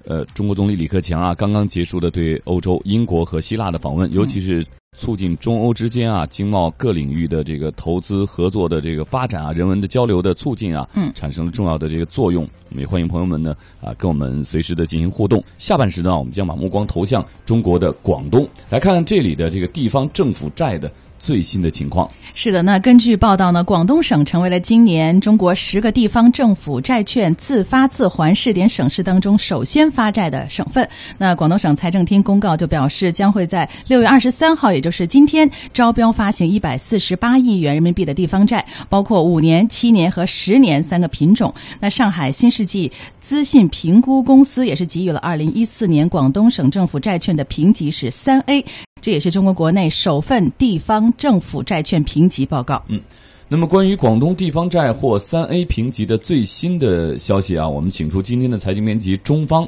[0.09, 4.65] 呃，中国总理李克强啊刚刚结束的对欧洲、英国和希腊的访问，尤其是
[4.97, 12.41] 促进中欧之间啊经贸各领域的这个投资合作的这个发展啊，人文的交流的促进啊，嗯，产生了重要的这个作用。
[12.69, 15.43] 我们也欢迎朋友们呢啊跟我们随时的进行互动。
[15.59, 20.91] 下半时段我们将把目光投向中国的广东，来看看这里的这个地方政府债的。
[21.19, 30.87] 最新的情况是的，那根据报道呢，广东省成为了今年中国十个地方政府债券自发自还试点省市当中首先发债的省份。
[31.17, 41.53] 那广东省财政厅公告就表示，将会在六月二十三号，也就是今天招标发行一百四十八亿元人民币的地方债，包括五年、七年和十年三个品种。
[41.81, 48.63] 那上海新世纪资信评估公司也是给予了二零一四年广东省政府债券的评级是三 A。
[49.01, 52.83] 这也是中国国内首份地方政府债券评级报告。
[52.87, 52.99] 嗯，
[53.47, 59.67] 那么关于广东地方债或三 A 评级的最新的消息啊，我们请出今天的财经编辑中方。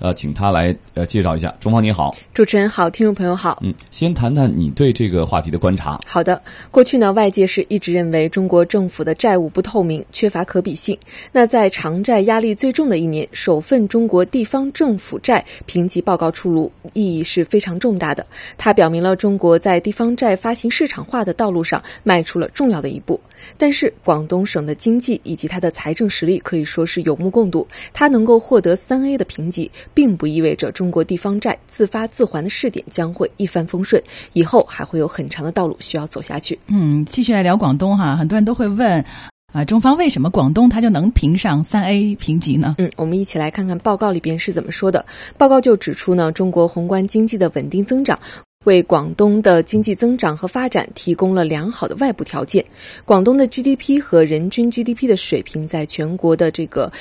[0.00, 1.54] 呃，请他来呃介绍一下。
[1.60, 3.58] 钟芳你好，主持人好，听众朋友好。
[3.62, 6.00] 嗯，先谈谈你对这个话题的观察。
[6.06, 10.98] 好的，过去呢，外界是一直认为中国政府的债务不透明，缺乏可比性。
[11.30, 18.26] 那在偿债压力最重的一年，首份中国地方政府债评级报告出炉，意义是非常重大的。
[18.56, 23.20] 它表明了中国在地方债发行市场化的道路上迈出了重要的一步。
[23.56, 29.70] 但是，广东省的经济以及它的财政实力可以说是有目共睹，它能够获得三 A 的评级。
[29.94, 36.58] 并不意味着中国地方债自发自还的试点将会一帆风顺，以后还会有很长的道路需要走下去。
[36.66, 39.04] 嗯，继续来聊广东哈，很多人都会问，
[39.52, 42.76] 啊，中方为什么广东它就能评上三 A 评级呢？
[42.78, 45.04] 嗯，我们一起来看看报告里边是怎么说的。
[45.36, 48.18] 报告就指出呢，中国宏观经济的稳定增长
[48.66, 52.64] 为广东的经济增长和发展提供了良好的外部条件。
[53.04, 56.92] 广东的 GDP 和人均 GDP 的水平在全国的这个。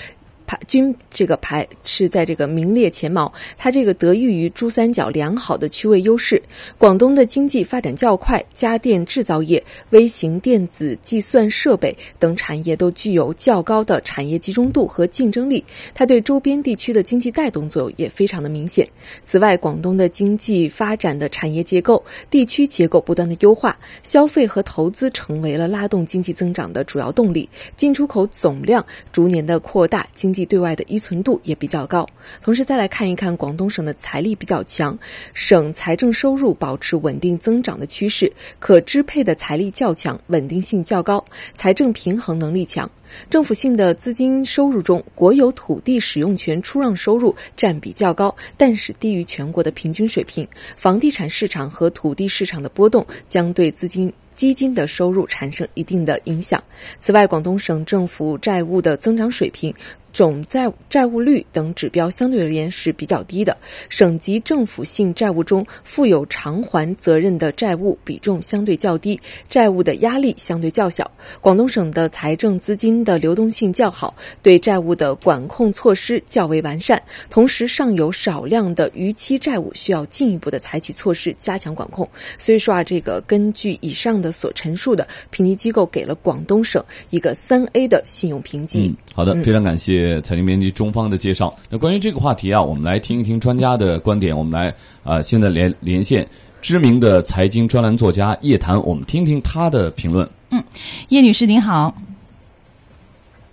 [0.49, 6.41] 排均这个排是在这个名列前茅，它这个得益于珠三角良好的区位优势。
[6.75, 18.89] 广东的经济发展较快，家电制造业、微型电子计算设备等产业都具有较高的产业集中度和竞争力，它对周边地区的经济带动作用也非常的明显。
[19.21, 30.38] 此外，广东的经济发展的产业结构、地区结构不断的优化，消费和投资成为了拉动经济增长的主要动力，进出口总量逐年的扩大，经济。
[30.45, 32.07] 对外的依存度也比较高，
[32.41, 34.97] 同时再来看一看广东省的财力比较强，
[35.33, 41.23] 省财政收入保持稳定增长的趋势，可支配的财力较强，稳定性较高，
[41.53, 42.89] 财政平衡能力强。
[43.29, 50.47] 政府性的资金收入中，国有土地使用权出让收入占比较高，但是低于全国的平均水平。
[50.75, 54.11] 房地产市场和土地市场的波动将对资金。
[54.35, 56.63] 基金的收入产生一定的影响。
[56.97, 59.73] 此外，广东省政府债务的增长水平
[60.11, 63.55] 总债债务率等指标相对而言是比较低的。
[63.89, 71.09] 省级政府性债务中负有偿还责任的债务比重相对较低，债务的压力相对较小。
[71.41, 82.07] 广东省的财政资金的流动性较好，对债务的管控措施较为完善，同时尚有少量的逾期债务需要进一步的采取措施加强管控。
[82.37, 88.95] 所以说啊，这个根据以上的所陈述的，评级机构给了广东省一个三 A 的信用评级。
[89.19, 91.53] 好的，非常感谢财经编辑中方的介绍。
[91.69, 94.33] 那关于这个话题啊，我们来听一听专家的观点。
[94.33, 96.25] 我们来啊，现在连连线
[96.61, 100.25] 知名的财经专栏作家叶檀，我们听听他的评论。
[100.51, 100.63] 嗯，
[101.09, 101.93] 叶女士您好。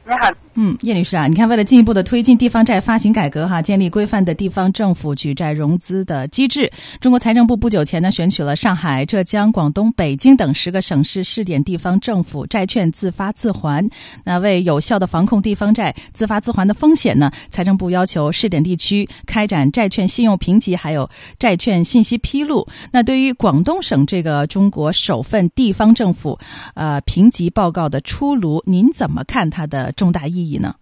[0.05, 0.46] 你好。
[0.59, 13.87] 嗯，叶女士啊，你看，为了进一步的推进地方债发行改革，哈，建立规范的地方政府举债融资的机制，中国财政部不久前呢，选取了上海、浙江、广东、北京等十个省市试点地方政府债券自发自还。
[14.25, 21.07] 那为有效的防控地方债自发自还的风险呢，财政部要求试点地区开展债券信用评级，还有
[21.39, 22.67] 债券信息披露。
[22.91, 26.39] 那对于广东省这个中国首份地方政府
[26.73, 30.46] 呃评级报告的出炉，您怎么看它的重大意义？
[30.47, 30.75] 意义呢？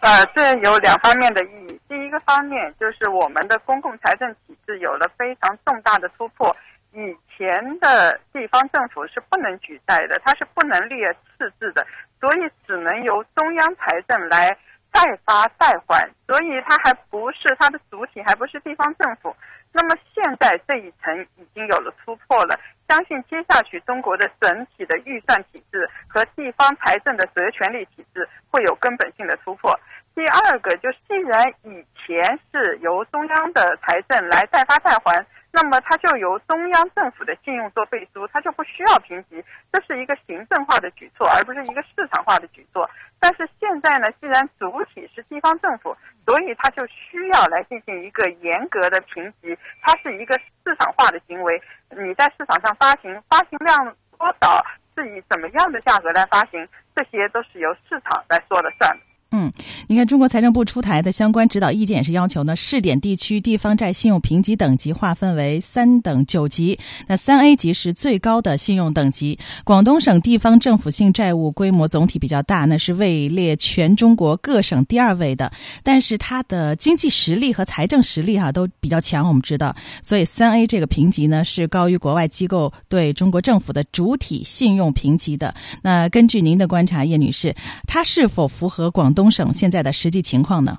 [0.00, 1.80] 呃，这有两方面的意义。
[1.88, 6.56] 第一个方面就是我们的公共财政体制有了非常重大的突破。
[6.94, 11.06] 以前的地方政府是不能举债的，它是不能列
[11.38, 11.86] 赤字的，
[12.20, 14.50] 所以只能由中央财政来
[14.92, 19.34] 再发再还，所以它还不是它的主体，还不是地方政府。
[19.72, 22.58] 那么现在这一层已经有了突破了。
[22.88, 29.78] 相信接下去中国的整体的预算体制和地方财政的责权利体制会有根本性的突破。
[30.14, 39.42] 第二个就是，既然以前是由中央的财政来代发代还，那么它就由中央政府的信用做背书，它就不需要评级，
[39.72, 42.88] 这是一个行政化的举措，而不是一个市场化的举措。
[43.18, 51.62] 但是现在呢，既然主体是地方政府，所以它就需要来进行一个严格的评级，它是一个市场化的行为。
[51.94, 54.64] 你在市场上发行，发行量多少，
[54.96, 59.11] 是以怎么样的价格来发行，这些都是由市场来说了算的。
[59.34, 59.50] 嗯，
[59.88, 66.78] 你看，中国财政部出台的相关指导意见也是要求呢，试点地区地方债信用评级等级划分为三等九级。
[67.06, 69.38] 那三 A 级是最高的信用等级。
[69.64, 75.50] 广东省地方政府性债务规模总体比较大，那是位列全中国各省第二位的。
[75.82, 85.54] 但是它的经济实力和财政实力哈都比较强，我们知道，所以三 A 这个评级呢是高于国外机构对中国政府的主体信用评级的。
[85.80, 89.21] 那根据您的观察，叶女士，它是否符合广东？
[89.22, 90.76] 东省现在的实际情况呢？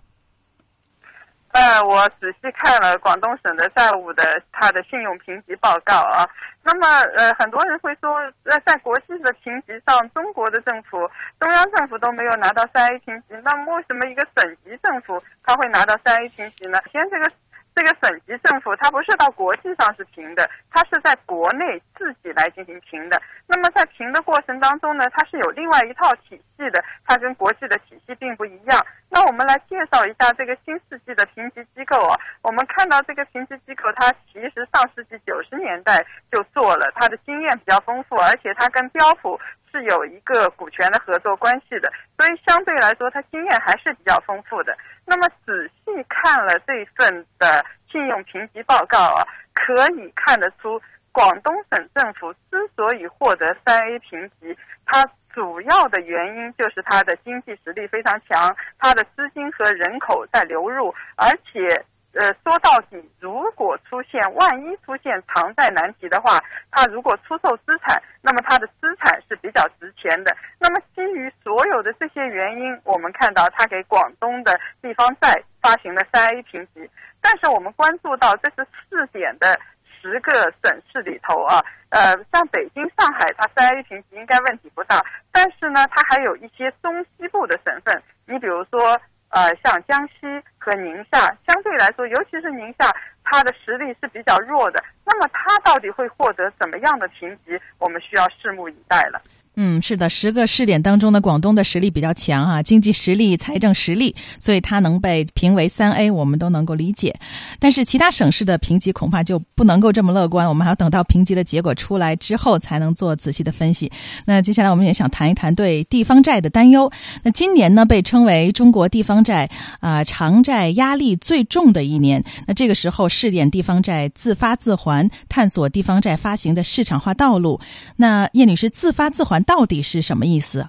[1.54, 6.28] 呃，我仔细看了广东省的债务的它的信用评级报告啊。
[6.62, 8.12] 那么，呃，很多人会说，
[8.44, 16.78] 呃，在国际的评级上，中国的政府、中央政府都没有拿到三 A 评级，那么为什么一个省级政府他会拿到三 A 评级呢？
[16.92, 17.32] 先这个。
[17.76, 23.22] 这个省级政府它不是到国际上是评的，它是在国内自己来进行评的。
[23.48, 28.86] 那么在评的过程当中呢，它是有另外一套体系的，它跟国际的体系并不一样。
[29.10, 32.20] 那我们来介绍一下这个新世纪的评级机构啊。
[32.42, 39.40] 我们看到这个评级机构，它其实上世纪九十年代就做了，它的经验比较丰富，而且它跟标普
[39.74, 44.78] 是有一个股权的合作关系的，所以相对来说，它经验还是比较丰富的。
[45.04, 50.80] 那么仔细看了这份的信用评级报告啊，可以看得出，
[51.12, 54.56] 广东省政府之所以获得三 A 评级，
[54.86, 61.84] 它主要的原因就是它的经济实力非常强，它的资金和人口在流入，而且。
[62.13, 70.36] 呃，说到底，如果出现万一出现偿债难题的话，他如果出售资产，那么他的资产是比较值钱的。
[70.60, 76.88] 那么基于所有的这些原因，我们看到他给广东的地方债发行了三 A 评级。
[77.19, 79.60] 但是我们关注到，这是试点的
[79.99, 85.04] 十个省市里头啊，呃，像北京、上海，它三 A 评级应该问题不大。
[85.32, 89.02] 但是呢，它还有一些中西部的省份，你比如说。
[89.34, 90.13] 呃，像江西
[90.60, 94.84] 和宁夏，相对来说，尤其是宁夏，它的实力是比较弱的。
[95.04, 97.60] 那么，它到底会获得怎么样的评级？
[97.80, 99.19] 我们需要拭目以待了。
[99.56, 107.13] 嗯，是的，十个试点当中呢，广东的实力比较强啊，经济实力、财政实力，所以它能被评为三 A，我们都能够理解。
[107.60, 113.92] 但是其他省市的评级恐怕就不能够这么乐观，我们还要等到评级的结果出来之后才能做仔细的分析。
[114.26, 116.92] 那接下来我们也想谈一谈对地方债的担忧。
[117.22, 122.24] 那今年呢，被称为中国地方债啊偿债压力最重的一年。
[122.48, 127.62] 那这个时候试点地方债自发自还，探索地方债发行的市场化道路。
[127.98, 129.43] 那叶女士，自发自还。
[129.44, 130.66] 到底是什么意思？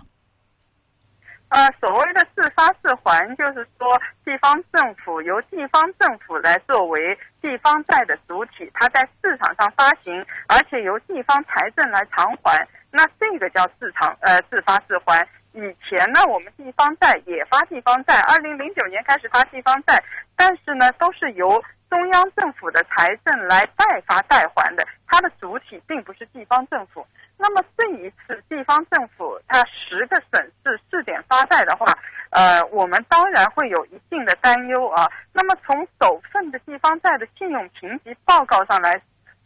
[1.48, 3.86] 呃，所谓的自发自还，就是说
[4.24, 15.24] 地方政府由地方政府来作为地方债的主体，它在市场上发行，而且由地方财政来偿还，那这个叫市场呃自发自还。
[15.52, 20.02] 以前呢，我们地方债也发地方债，二零零九年开始发地方债，
[20.34, 21.62] 但是呢，都是由
[21.94, 27.06] 中央政府的财政来代发代还的，它的主体并不是地方政府。
[27.38, 31.86] 那么这一次地方政府它十个省市试点发债的话，
[32.30, 35.08] 呃，我们当然会有一定的担忧啊。
[35.32, 39.00] 那么从首份的地方债的信用评级报告上来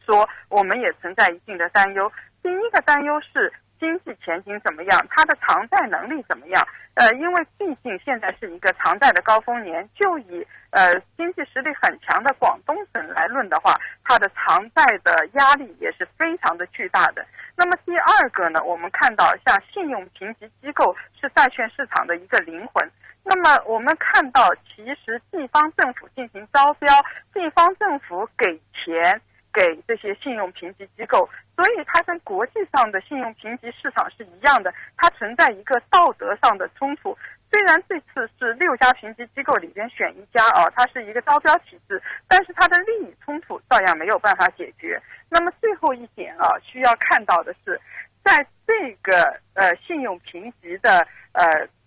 [0.06, 2.10] 说，我们也存在一定的担忧。
[2.42, 3.52] 第一个担忧是。
[3.78, 5.06] 经济前景怎么样？
[5.10, 6.66] 它的偿债能力怎么样？
[6.94, 13.74] 呃，因为毕竟现在是一个偿债的高峰年，就以呃经济实力很强的广东省来论的话，
[14.04, 17.24] 它的偿债的压力也是非常的巨大的。
[17.56, 22.90] 那么第二个呢，我们看到像信用评级机构是债券市场的一个灵魂。
[23.24, 26.92] 那么我们看到，其实地方政府进行招标，
[27.32, 29.20] 地方政府给钱。
[29.58, 37.18] 给这些信用评级机构，所以它跟国际上的信用评级市场是一样的，它存在一个道德上的冲突。
[37.50, 45.00] 虽然这次是六家评级机构里边选一家啊，它是一个招标体制，但是它的利益冲突照样没有办法解决。
[45.28, 47.80] 那么最后一点啊，需要看到的是，
[48.22, 51.44] 在这个呃信用评级的呃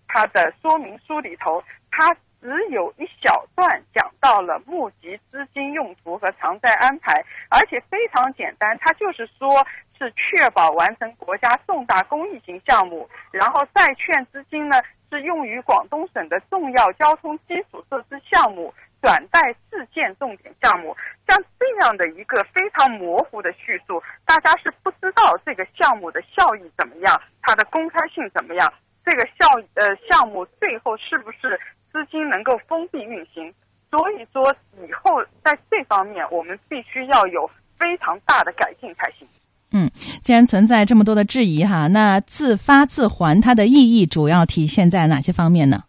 [0.08, 2.14] 它的说明书里头，它。
[2.42, 9.64] 只有一小段讲到了募集资金用途和偿债安排，而且非常简单，它就是说
[9.96, 14.76] 是确保完成国家重大公益型项目，然后债券资金呢
[15.08, 19.40] 是用于广东省的重要交通基础设施项目、转贷
[19.70, 20.96] 自建重点项目。
[21.28, 28.72] 像这样的一个非常模糊的叙述，大家是不知道这个项目的效益怎么样，它的公开性怎么样，
[29.04, 31.60] 这个效呃项目最后是不是？
[31.92, 33.52] 资金能够封闭运行，
[33.90, 39.28] 所以说以后在这方面我们必须要有非常大的改进才行。
[39.72, 39.90] 嗯，
[40.22, 45.84] 既然存在这么多的质疑哈，那自发自还它的意义主要体现在哪些方面呢？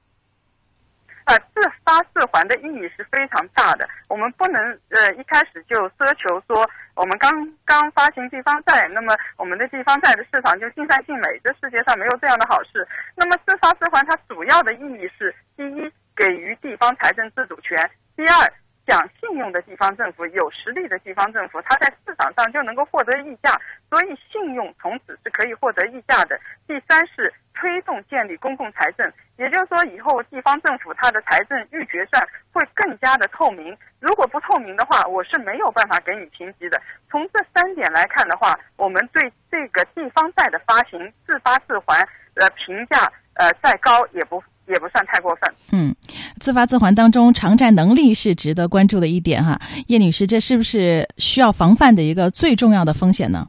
[1.25, 3.87] 啊，自发自还的意义是非常大的。
[4.07, 7.31] 我们不能呃一开始就奢求说我们刚
[7.65, 11.23] 刚发行地方债，那么我们的地方债的市场就尽善尽美。
[11.43, 12.87] 这世界上没有这样的好事。
[13.15, 17.77] 那么自发自还它主要的意义是：第一，给予地方财政自主权；
[18.15, 18.53] 第二，
[18.85, 23.51] 讲信用的地方政府、有实力的地方政府，它在市场上就能够获得溢价，
[23.89, 26.39] 所以信用从此是可以获得溢价的。
[26.67, 27.33] 第三是。
[27.55, 32.21] 推动建立公共财政，也就是说，以后地方政府它的财政预决算
[32.51, 33.77] 会更加的透明。
[33.99, 36.81] 如果不透明的话，我是没有办法给你评级的。
[37.09, 42.01] 从这三点来看的话，我们对这个地方债的发行自发自还，
[42.33, 45.53] 呃，评价呃再高也不也不算太过分。
[45.71, 45.95] 嗯，
[46.39, 53.47] 自发自还当中偿债能力是值得关注的一点哈，叶女士，这是不是需要防范的一个最重要的风险呢？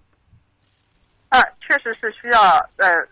[1.28, 2.40] 啊，确实是需要
[2.76, 3.08] 呃。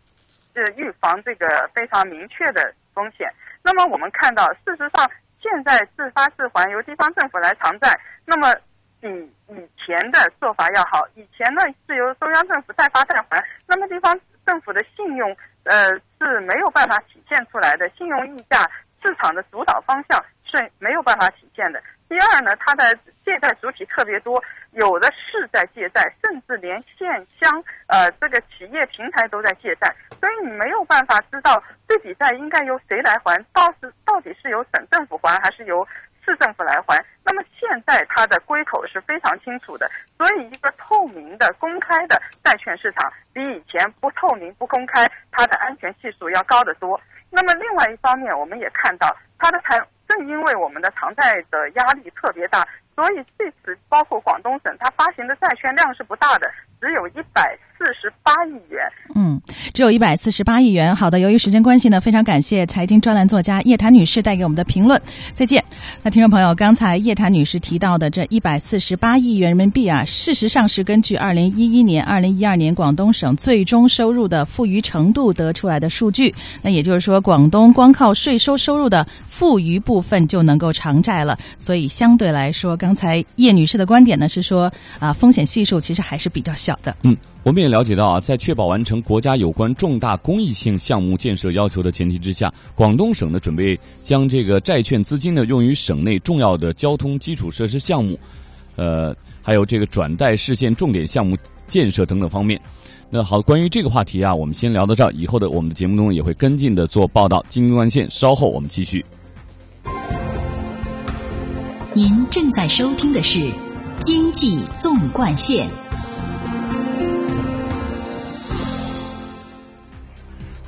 [0.54, 3.26] 是预防这个非常明确的风险。
[3.62, 8.54] 那么我们看到，事实上现在自发自还由地方政府来偿债，那么
[9.00, 9.08] 比
[9.48, 11.08] 以前的做法要好。
[11.14, 15.88] 以前呢是由中央政府代发代还，那么地方政府的信用呃
[16.24, 18.68] 是没有办法体现出来的，信用溢价
[19.04, 21.82] 市场的主导方向是没有办法体现的。
[22.08, 24.42] 第二呢，它的借贷主体特别多，
[24.72, 27.08] 有的是在借贷，甚至连县
[27.40, 35.86] 乡呃这个企业平台都在借贷，所以你没有办法知道这笔债应该由谁来还，到是到底是由省政府还还是由
[36.24, 37.04] 市政府来还。
[37.24, 47.00] 那么现在它的归口是非常清楚的，所以一个透明的、公开的债券市场比以前不透明、不公开，它的安全系数要高得多。
[47.30, 49.80] 那么另外一方面，我们也看到它的财。
[50.08, 56.50] 正因为我们的偿债的压力特别大，所以这次包括广东省，它发行的债券量是不大的，
[56.82, 58.84] 只有一百四十八亿元。
[59.14, 59.40] 嗯，
[59.72, 60.94] 只有一百四十八亿元。
[60.94, 65.00] 好的，由于时间关系呢，非常感谢财经专栏作家叶檀女士带给我们的评论。
[65.32, 65.61] 再见。
[66.02, 76.34] 那听众朋友，刚才叶檀女士提到的这一百四十八亿元人民币啊，事实上是根据二零一一年、二零一二年广东省最终收入的富余程度得出来的数据。
[76.62, 81.38] 那也就是说，广东光靠税收收入的富余部分就能够偿债了。
[81.58, 86.96] 所以相对来说，刚才叶女士的观点呢是说啊，风险系数其实还是比较小的。
[87.02, 87.16] 嗯。
[87.44, 98.16] 我们也了解到啊，在确保完成国家有关重大公益性项目建设要求的前提之下，广东省呢准备将这个债券资金呢用于省内重要的交通基础设施项目，
[98.76, 99.12] 呃，
[99.42, 101.36] 还有这个转贷市县重点项目
[101.66, 102.60] 建设等等方面。
[103.10, 107.44] 那好，关于这个话题啊，我们先聊到这儿，以后的我们的节目中也会跟进的做报道。
[107.48, 109.04] 经济关线，稍后我们继续。
[111.92, 113.38] 您正在收听的是
[114.00, 115.66] 《经济纵贯线》。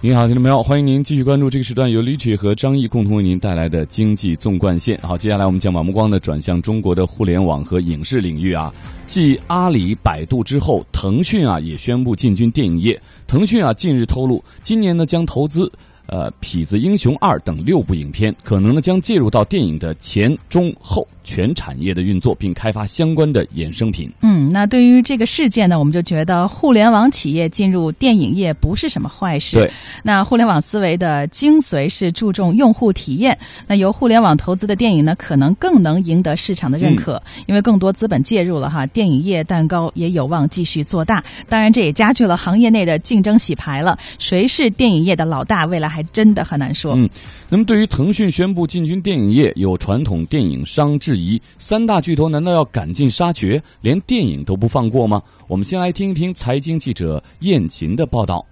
[0.05, 5.01] 您好，听众朋友，欢迎您继续关注这个时段由李曲和张毅共同为您带来的经济纵贯线。
[5.01, 8.71] 好，接下来我们将把目光呢转向中国的互联网和影视领域啊。
[9.07, 13.01] 继阿里、百度之后，腾讯啊也宣布进军电影业。
[13.27, 15.73] 腾讯啊近日透露，今年呢将投资。
[16.07, 24.09] 呃，《痞子英雄二》等六部影片，可能呢将介入到电影的前、中、后全产业的运作，并开发相关的衍生品。
[24.21, 29.57] 嗯，那对于这个事件呢，我们就觉得互联网企业进入电影业不是什么坏事。
[29.57, 29.73] 对，
[30.03, 33.37] 那互联网思维的精髓是注重用户体验。
[33.67, 41.25] 那由互联网投资的电影呢，可能更能赢得市场的认可，因为更多资本介入了哈，电影业蛋糕也有望继续做大。
[41.49, 43.99] 当然，这也加剧了行业内的竞争洗牌了。
[44.19, 45.65] 谁是电影业的老大？
[45.65, 46.95] 未来还真的很难说。
[46.95, 47.09] 嗯，
[47.55, 55.23] 那么对于腾讯宣布进军电影业，有传统电影商质疑：三大巨头难道要赶尽杀绝，连电影都不放过吗？
[55.47, 58.45] 我们先来听一听财经记者燕琴的报道。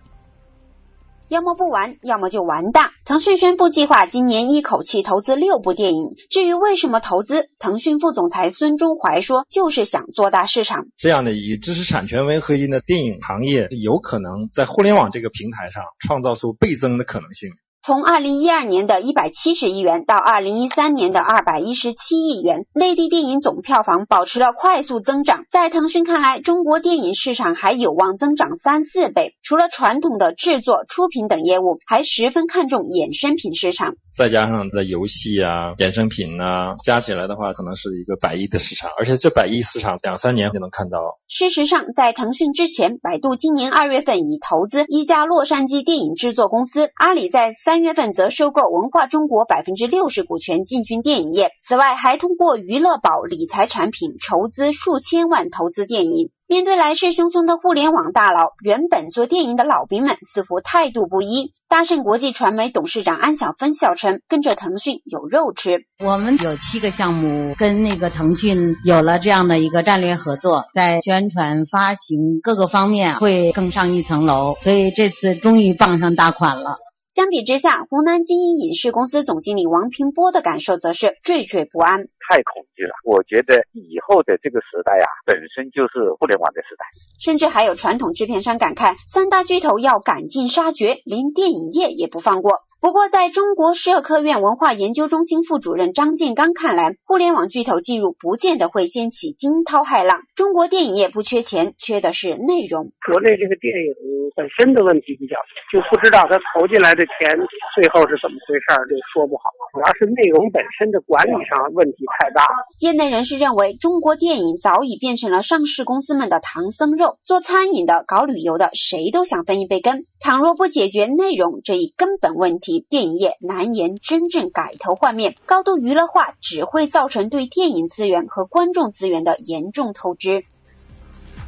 [1.31, 2.93] 要么不玩，要么就玩大。
[3.05, 6.11] 腾讯宣布计划今年一口气投资六部电影。
[6.31, 10.85] 至于为什么投资，腾讯副总裁孙忠怀说，就是想做大市场。
[10.97, 17.51] 这样的以知识产权为核心的电影行业，有可能在互联网这个平台上创造出倍增的可能性。
[17.85, 25.47] 从二零一二年的一百七十亿元到二零一三年的二百一十七亿元，内地电影总票房保持了快速增长。
[25.51, 29.35] 在腾讯看来，中国电影市场还有望增长三四倍。
[29.43, 33.95] 除了传统的制作、出品等业务，还十分看重衍生品市场。
[34.17, 38.91] 再加上在游戏啊、衍生品啊，加起来的话，可能是一个百亿的市场。
[38.97, 40.99] 而且这百亿市场两三年就能看到。
[41.27, 47.72] 事实上，在腾讯之前，百度今年二月份已投资一家洛杉矶电影制作公司，阿里在三。
[47.73, 56.29] 三月份则收购文化中国百分之六十股权进军电影业，此外还通过娱乐宝理财产品筹资数千万投资电影。
[56.47, 61.53] 面对来势汹汹的互联网大佬，原本做电影的老兵们似乎态度不一。
[61.67, 65.79] 大盛国际传媒董事长安晓芬笑称：“跟着腾讯有肉吃。
[66.05, 76.77] 我们有七个项目跟那个腾讯有了这样的一个战略合作，在宣传、发行各个方面会更上一层楼，所以这次终于傍上大款了。”
[77.15, 82.07] 相比之下，湖南金鹰影视公司总经理王平波的感受则是惴惴不安。
[82.29, 82.93] 太恐惧了！
[83.05, 86.85] 我觉得以后的这个时代呀，本身就是互联网的时代。
[87.21, 92.61] 甚至还有传统制片商感慨，三大巨头要赶尽杀绝，连电影业也不放过。
[92.81, 100.23] 不过，在中国社科院文化研究中心副主任张建刚看来，互联网巨头进入不见得会掀起惊涛骇浪。
[100.35, 102.91] 中国电影业不缺钱，缺的是内容。
[103.07, 103.95] 国内这个电影
[104.35, 105.37] 本身的问题比较
[105.71, 107.31] 多，就不知道他投进来的钱
[107.79, 109.45] 最后是怎么回事，就说不好。
[109.73, 112.45] 主要是内容本身的管理上问题太大。
[112.79, 120.05] 业内人士认为，中国电影早已变成了上市公司们的唐僧肉，做餐饮的、搞旅游的，谁都想分一杯羹。
[120.21, 130.45] 倘若不解决内容这一根本问题，电影业难言真正改头换面，高度娱乐化只会造成对电影资源和观众资源的严重透支。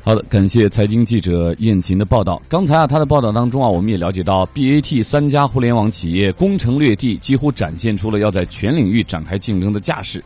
[0.03, 2.43] 好的，感谢财经记者燕琴的报道。
[2.47, 10.23] 刚才啊，他的报道当中啊，我们也了解到，BAT 三家互联网企业攻城略地，几乎展现出了要在全领域展开竞争的架势。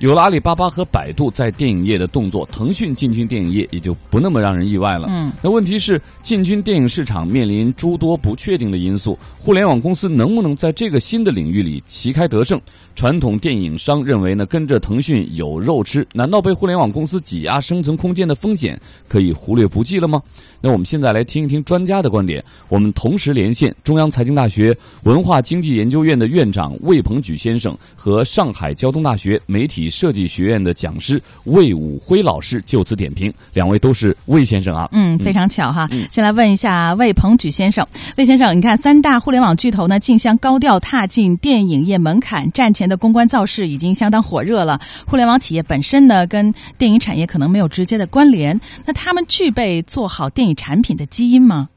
[0.00, 5.08] 有了阿里巴巴和百度在电影业的动作，腾讯进军电影业也就不那么让人意外了。
[5.10, 12.58] 嗯，那问题是进军电影市场面临诸多不确定的因素，互联网公司能不能在这个新的领域里旗开得胜？
[12.94, 20.22] 传统电影商认为呢，跟着腾讯有肉吃，难道被互联网公司挤压生存空间的风险可以忽略不计了吗？
[20.62, 22.42] 那我们现在来听一听专家的观点。
[22.68, 33.32] 我们同时连线中央财经大学文化经济研究院的院长魏鹏举先生和上海交通大学媒体设计学院的讲师魏武辉老师就此点评。
[33.52, 35.88] 两位都是魏先生啊，嗯，非常巧哈。
[36.10, 37.86] 先来问一下魏鹏举先生，
[38.16, 44.80] 魏先生，你看三大互联网巨头呢竞相高调踏进电影业门槛，战前的公关造势已经相当火热了。
[45.06, 51.68] 互联网企业本身呢跟电影产业可能没有直接的关联，那他们具备做好电影产品的基因吗？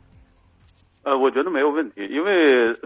[1.03, 2.32] 呃，我觉得没有问题，因为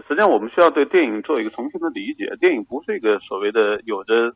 [0.02, 2.26] 实际上我们需要对电影做一个重新的理解。
[2.40, 4.34] 电影不是一个所谓的有着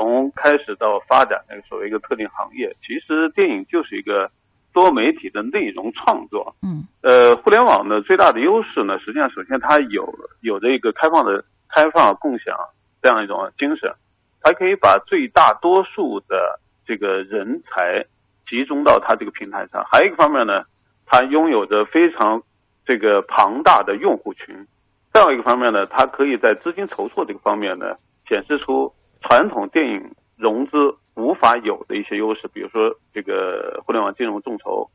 [0.00, 4.30] 从开始到发展那个所谓一个特定行业，其实电影就是一个
[4.72, 6.56] 多媒体的内容创作。
[6.62, 6.84] 嗯。
[7.02, 12.56] 呃，互联网的最大的优势呢，实际上首先它有有着一个开放的开放共享
[13.02, 13.92] 这样一种精神，
[14.40, 18.06] 它可以把最大多数的这个人才
[18.48, 19.84] 集中到它这个平台上。
[19.90, 20.64] 还有一个方面呢。
[21.12, 22.40] 它拥有着非常
[22.86, 24.68] 这个庞大的用户群。
[25.12, 27.96] 再有一个方面呢，它可以在资金筹措这个方面呢，
[28.28, 28.92] 显示出
[29.22, 30.76] 传统电影融资
[31.14, 34.88] 无法有的一些优势，比如说这个互联网金融众筹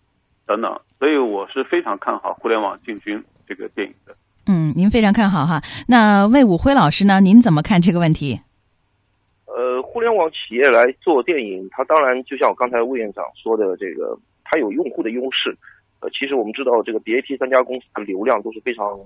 [0.46, 0.80] 等等。
[0.98, 4.16] 所以我是非常看好互联网进军这个电影的。
[4.48, 5.62] 嗯，您非常看好哈。
[5.88, 7.22] 那魏武辉老师呢？
[7.22, 8.40] 您怎么看这个问题？
[9.46, 15.56] 呃，互联网企业来做电影，它当然就像我刚才魏院长说的，这个它有用户的优势。
[16.02, 19.00] 呃，其实我们知道，这个 BAT 三家公司的流量都是非常。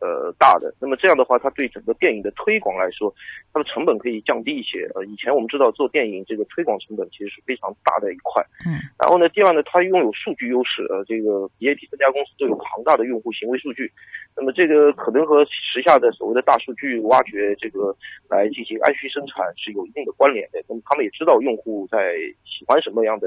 [0.00, 3.12] 呃，大的，那么这样的话，它对整个电影的推广来说，
[3.52, 4.86] 它的成本可以降低一些。
[4.94, 8.42] 呃，以前我们知道做电影这个推广成本其实是非常大的一块。
[8.66, 8.78] 嗯。
[8.98, 10.82] 然后呢，第二呢，它拥有数据优势。
[10.90, 13.90] 呃，这个 BAT 三家公司都有庞大的用户行为数据，
[14.36, 17.94] 那么这个可能和时下的所谓的大数据挖掘这个
[18.30, 20.62] 来进行按需生产是有一定的关联的。
[20.68, 22.14] 那么他们也知道用户在
[22.44, 23.26] 喜欢什么样的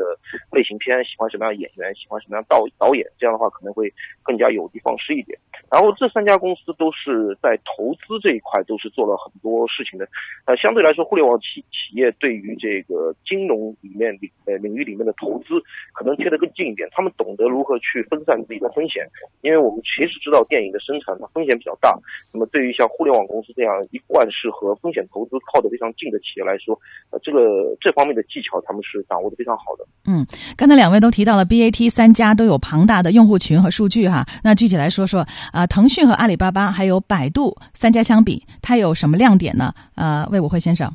[0.52, 3.92] 类型片，喜欢什么样演员，喜欢什么样导导演，这样的话可能会
[4.24, 5.38] 更加有的放矢一点。
[5.70, 6.70] 然后这三家公司。
[6.78, 10.08] 都是在投资这一块都是做了很多事情的，
[10.46, 15.60] 呃，相对来说，互联网企企业对于这个金融里面领呃领域里面的投资
[15.94, 19.04] 可能贴得更近一点，他们懂得如何去分散自己的风险，
[19.42, 20.99] 因为我们其实知道电影的生
[21.34, 21.98] 风险比较大，
[22.34, 26.78] 那么对于像互联网公司这样一贯是和风险投资靠得非常近的企业来说，
[27.12, 29.86] 呃，这个这方面的技巧他们是掌握的非常好的。
[30.08, 30.26] 嗯，
[30.58, 39.74] 刚才两位都提到了 BAT 三家都有庞大的用户群和数据哈，那具体来说说啊，腾讯和阿里巴巴还有百度三家相比，它有什么亮点呢？
[39.96, 40.90] 呃，魏武辉先生。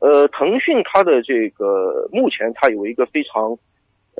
[0.00, 3.56] 呃，腾讯它的这个目前它有一个非常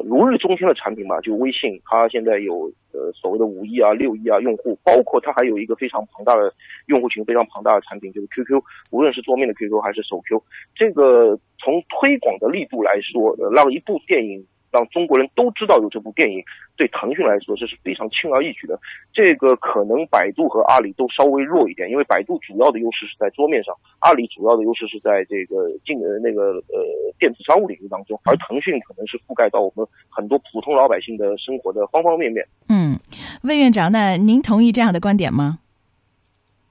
[0.04, 6.52] 如日中天的产品嘛，就微信，它现在有呃所谓的五亿啊、六亿啊用户，包括它还有一个非常庞大的
[6.86, 10.42] 用户群、非常庞大的产品，就是 QQ，无论是桌面的 QQ 还是手 Q，
[10.74, 14.46] 这个从推广的力度来说，让一部电影。
[14.70, 16.42] 让中国人都知道有这部电影，
[16.76, 18.78] 对腾讯来说这是非常轻而易举的。
[19.12, 26.84] 这个可能百度和阿里都稍微弱一点，因为百度主要的优势是在桌面上，阿里主要的优势是在这个进呃那个呃
[27.18, 32.46] 电子商务领域当中，而腾讯可能是覆盖到我们很多普通老百姓的生活的方方面面。
[32.68, 32.98] 嗯，
[33.42, 35.58] 魏院长，那您同意这样的观点吗？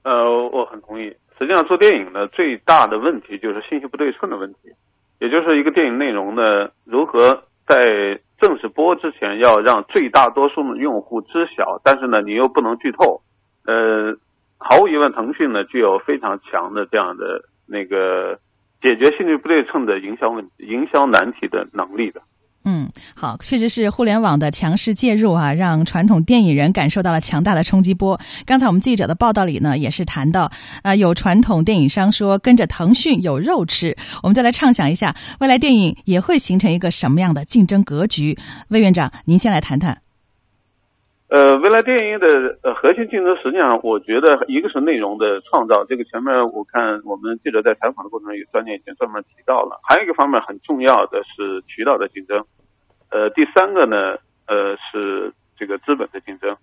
[0.02, 1.14] 呃，我很同意。
[1.38, 4.70] 实际上，做电影呢，最大的问题就是信息不对称的问题，
[5.20, 7.44] 也就是一个电影内容呢如何。
[7.70, 13.22] 在正式播之前，要让最大多数的用户知晓，但是呢，你又不能剧透。
[13.64, 14.16] 呃，
[14.58, 18.40] 毫无疑问，腾讯呢具有非常强的这样的那个
[18.82, 22.22] 解决信息不对称的营销问营销难题的能力的。
[22.64, 28.20] 嗯，好，确实是互联网的强势介入啊，让传统电影人感受到了强大的冲击波。
[28.44, 30.50] 刚才我们记者的报道里呢，也是谈到，
[30.82, 33.96] 啊，有传统电影商说跟着腾讯有肉吃。
[34.22, 38.38] 我们再来畅想一下，未来电影也会形成一个什么样的竞争格局？
[38.68, 40.09] 魏院长，您先来谈谈。
[41.30, 49.78] 呃，未来电影的呃核心竞争，实际上我觉得一个是内容的创造，这个前面我看我们记者在采访的过程中，有专家已经专门提到了。
[49.88, 52.44] 还有一个方面很重要的是渠道的竞争，
[53.12, 54.18] 呃，第三个呢，
[54.48, 56.56] 呃，是这个资本的竞争。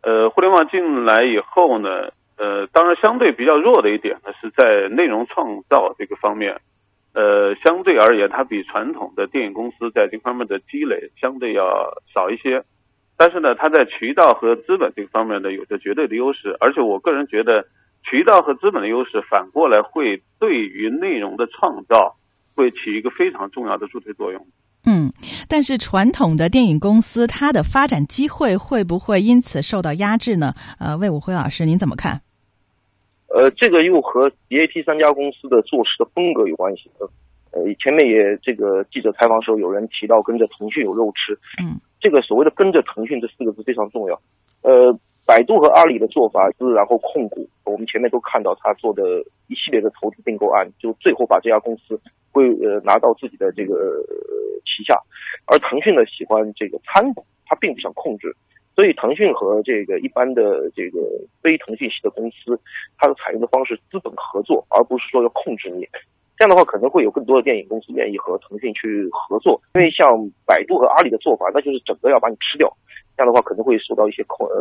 [0.00, 6.58] 呃，互联网进来以后呢，呃，当然相对比较弱的一点呢，是在内容创造这个方面，
[7.12, 12.64] 呃，相对而言，它比传统的电影公司在这方面的积累相对要少一些。
[13.18, 16.56] 但是呢，它在渠道和资本这个方面呢，有着绝对的优势。
[16.60, 17.66] 而且我个人觉得，
[18.04, 22.14] 渠道和资本的优势反过来会对于内容的创造
[22.54, 24.46] 会起一个非常重要的助推作用。
[24.86, 25.12] 嗯，
[25.48, 30.54] 但是传统的电影公司它的发展机会会不会因此受到压制呢？
[30.78, 32.20] 呃，魏武辉老师，您怎么看？
[33.34, 36.88] 呃，这个又和 BAT 三家公司的做事的风格有关系。
[37.50, 41.36] 呃，前面也这个记者采访时候有人提到跟着腾讯有肉吃。
[41.60, 41.80] 嗯。
[42.08, 44.18] 这个所谓的跟着腾讯这四个字非常重要，
[44.62, 52.00] 呃，百度和阿里的做法是然后控股，我们前面都看到他做的一系列的投资并购案，就最后把这家公司
[52.32, 54.02] 会呃拿到自己的这个
[54.64, 54.96] 旗下，
[55.44, 58.34] 而腾讯呢喜欢这个参股，他并不想控制，
[58.74, 60.98] 所以腾讯和这个一般的这个
[61.42, 62.58] 非腾讯系的公司，
[62.96, 65.86] 它的采用的方式资本合作，而不是说要控制你。
[66.38, 70.06] 这样的话，可能会有更多的电影公司愿意和腾讯去合作，因为像
[70.46, 72.72] 百度和阿里的做法，那就是整个要把你吃掉。
[73.18, 74.54] 这样的话，可能会受到一些恐呃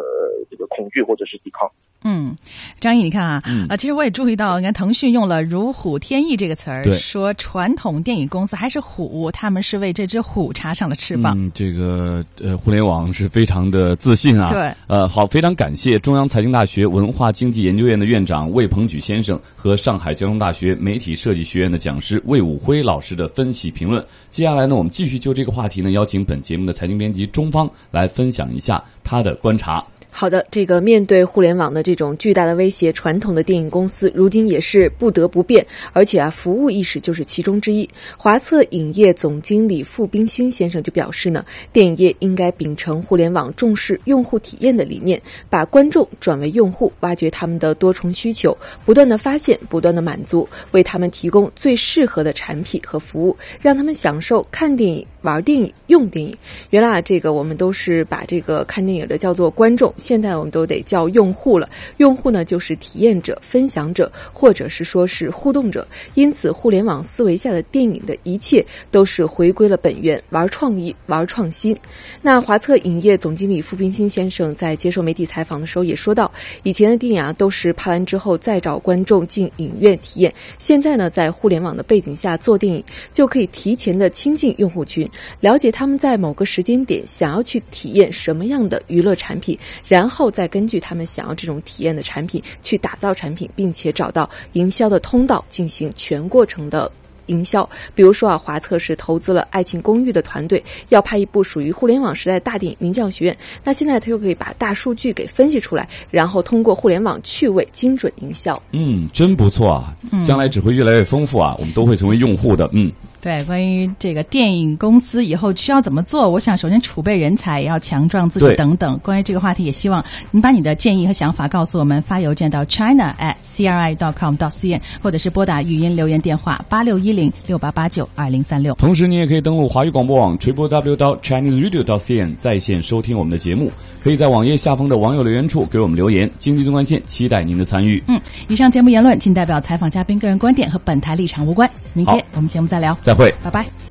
[0.50, 1.70] 这个恐惧或者是抵抗。
[2.04, 2.36] 嗯，
[2.80, 11.36] 张毅，你看啊，啊，其实我也注意到，你看腾讯用了“如虎添翼”这个词儿，说传统电影公司还是虎，他们是为这只虎插上了翅膀。
[11.38, 14.52] 嗯，这个呃，互联网是非常的自信啊。
[14.52, 24.04] 对，呃，好，非常感谢中央财经大学文化经济研究院的院长魏鹏举先生和上海交通大学媒体设计学院的讲师魏武辉老师的分析评论。
[24.30, 28.47] 接下来呢，我们继续就这个话题呢，邀请本节目的财经编辑钟方来分享。
[28.54, 29.84] 一下他的观察。
[30.10, 37.88] 好的，这个面对互联网的这种巨大的威胁，传统的电影公司如今也是不得不变，而且啊，服务意识就是其中之一。
[38.18, 45.22] 华策影业总经理傅冰心先生就表示呢，电影业应该秉承互联网重视用户体验的理念，
[45.52, 55.06] 把观众转为用户，挖掘他们的多重需求，不断的发现，不断的满足，为他们提供最适合的产品和服务，让他们享受看电影。
[55.28, 56.34] 玩电影、用电影，
[56.70, 61.70] 原来啊，这个我们都是把这个看电影的叫做观众，现在我们都得叫用户了。
[61.98, 65.86] 用户呢，就是体验者、分享者，或者是说是互动者。
[66.14, 71.78] 因此，互联网思维下的电影的一切都是回归了本源，玩创意、玩创新。
[72.22, 76.32] 那华策影业总经理傅冰清先生在接受媒体采访的时候也说到，
[76.64, 85.06] 以前的电影啊都是拍完之后再找观众进影院体验，现在呢，在互联网的背景下做电影，就可以提前的亲近用户群。
[85.40, 89.58] 了解他们在某个时间点想要去体验什么样的娱乐产品，
[89.88, 96.92] 然后再根据他们想要这种体验的产品去打造产品，并且找到营销的通道进行全过程的
[97.28, 97.68] 营销。
[97.94, 103.34] 比如说啊，华策是投资了《爱情公寓》的团队，要拍一部属于互联网时代大电影《名将学院》。
[103.64, 108.62] 那现在他又可以把大数据给分析出来，然后通过互联网趣味精准营销。
[108.72, 109.96] 嗯，真不错啊！
[110.26, 111.54] 将来只会越来越丰富啊！
[111.60, 112.70] 我们都会成为用户的。
[112.72, 112.92] 嗯。
[113.20, 118.98] 对，关于这个电影公司以后需要怎么做，我想首先储备人才，也要强壮自己等等。
[119.04, 128.74] 关于这个话题，也希望您把你的建议和想法告诉我们，发邮件到 china at cri dot com dot cn，或者是拨打语音留言电话八六一零六八八九二零三六。
[128.76, 133.72] 同时，你也可以登录华语广播网 triple w dot chinese radio dot cn 在线收听我们的节目。
[134.04, 136.30] 可以在网页下方的网友留言处给我们留言。
[136.40, 138.02] 经济纵贯线期待您的参与。
[138.08, 141.70] 嗯，以上节目言论仅代表采访嘉宾个人观点，和本台立场无关。
[141.94, 142.98] 明天我们节目再聊。
[143.08, 143.87] 再会，拜拜。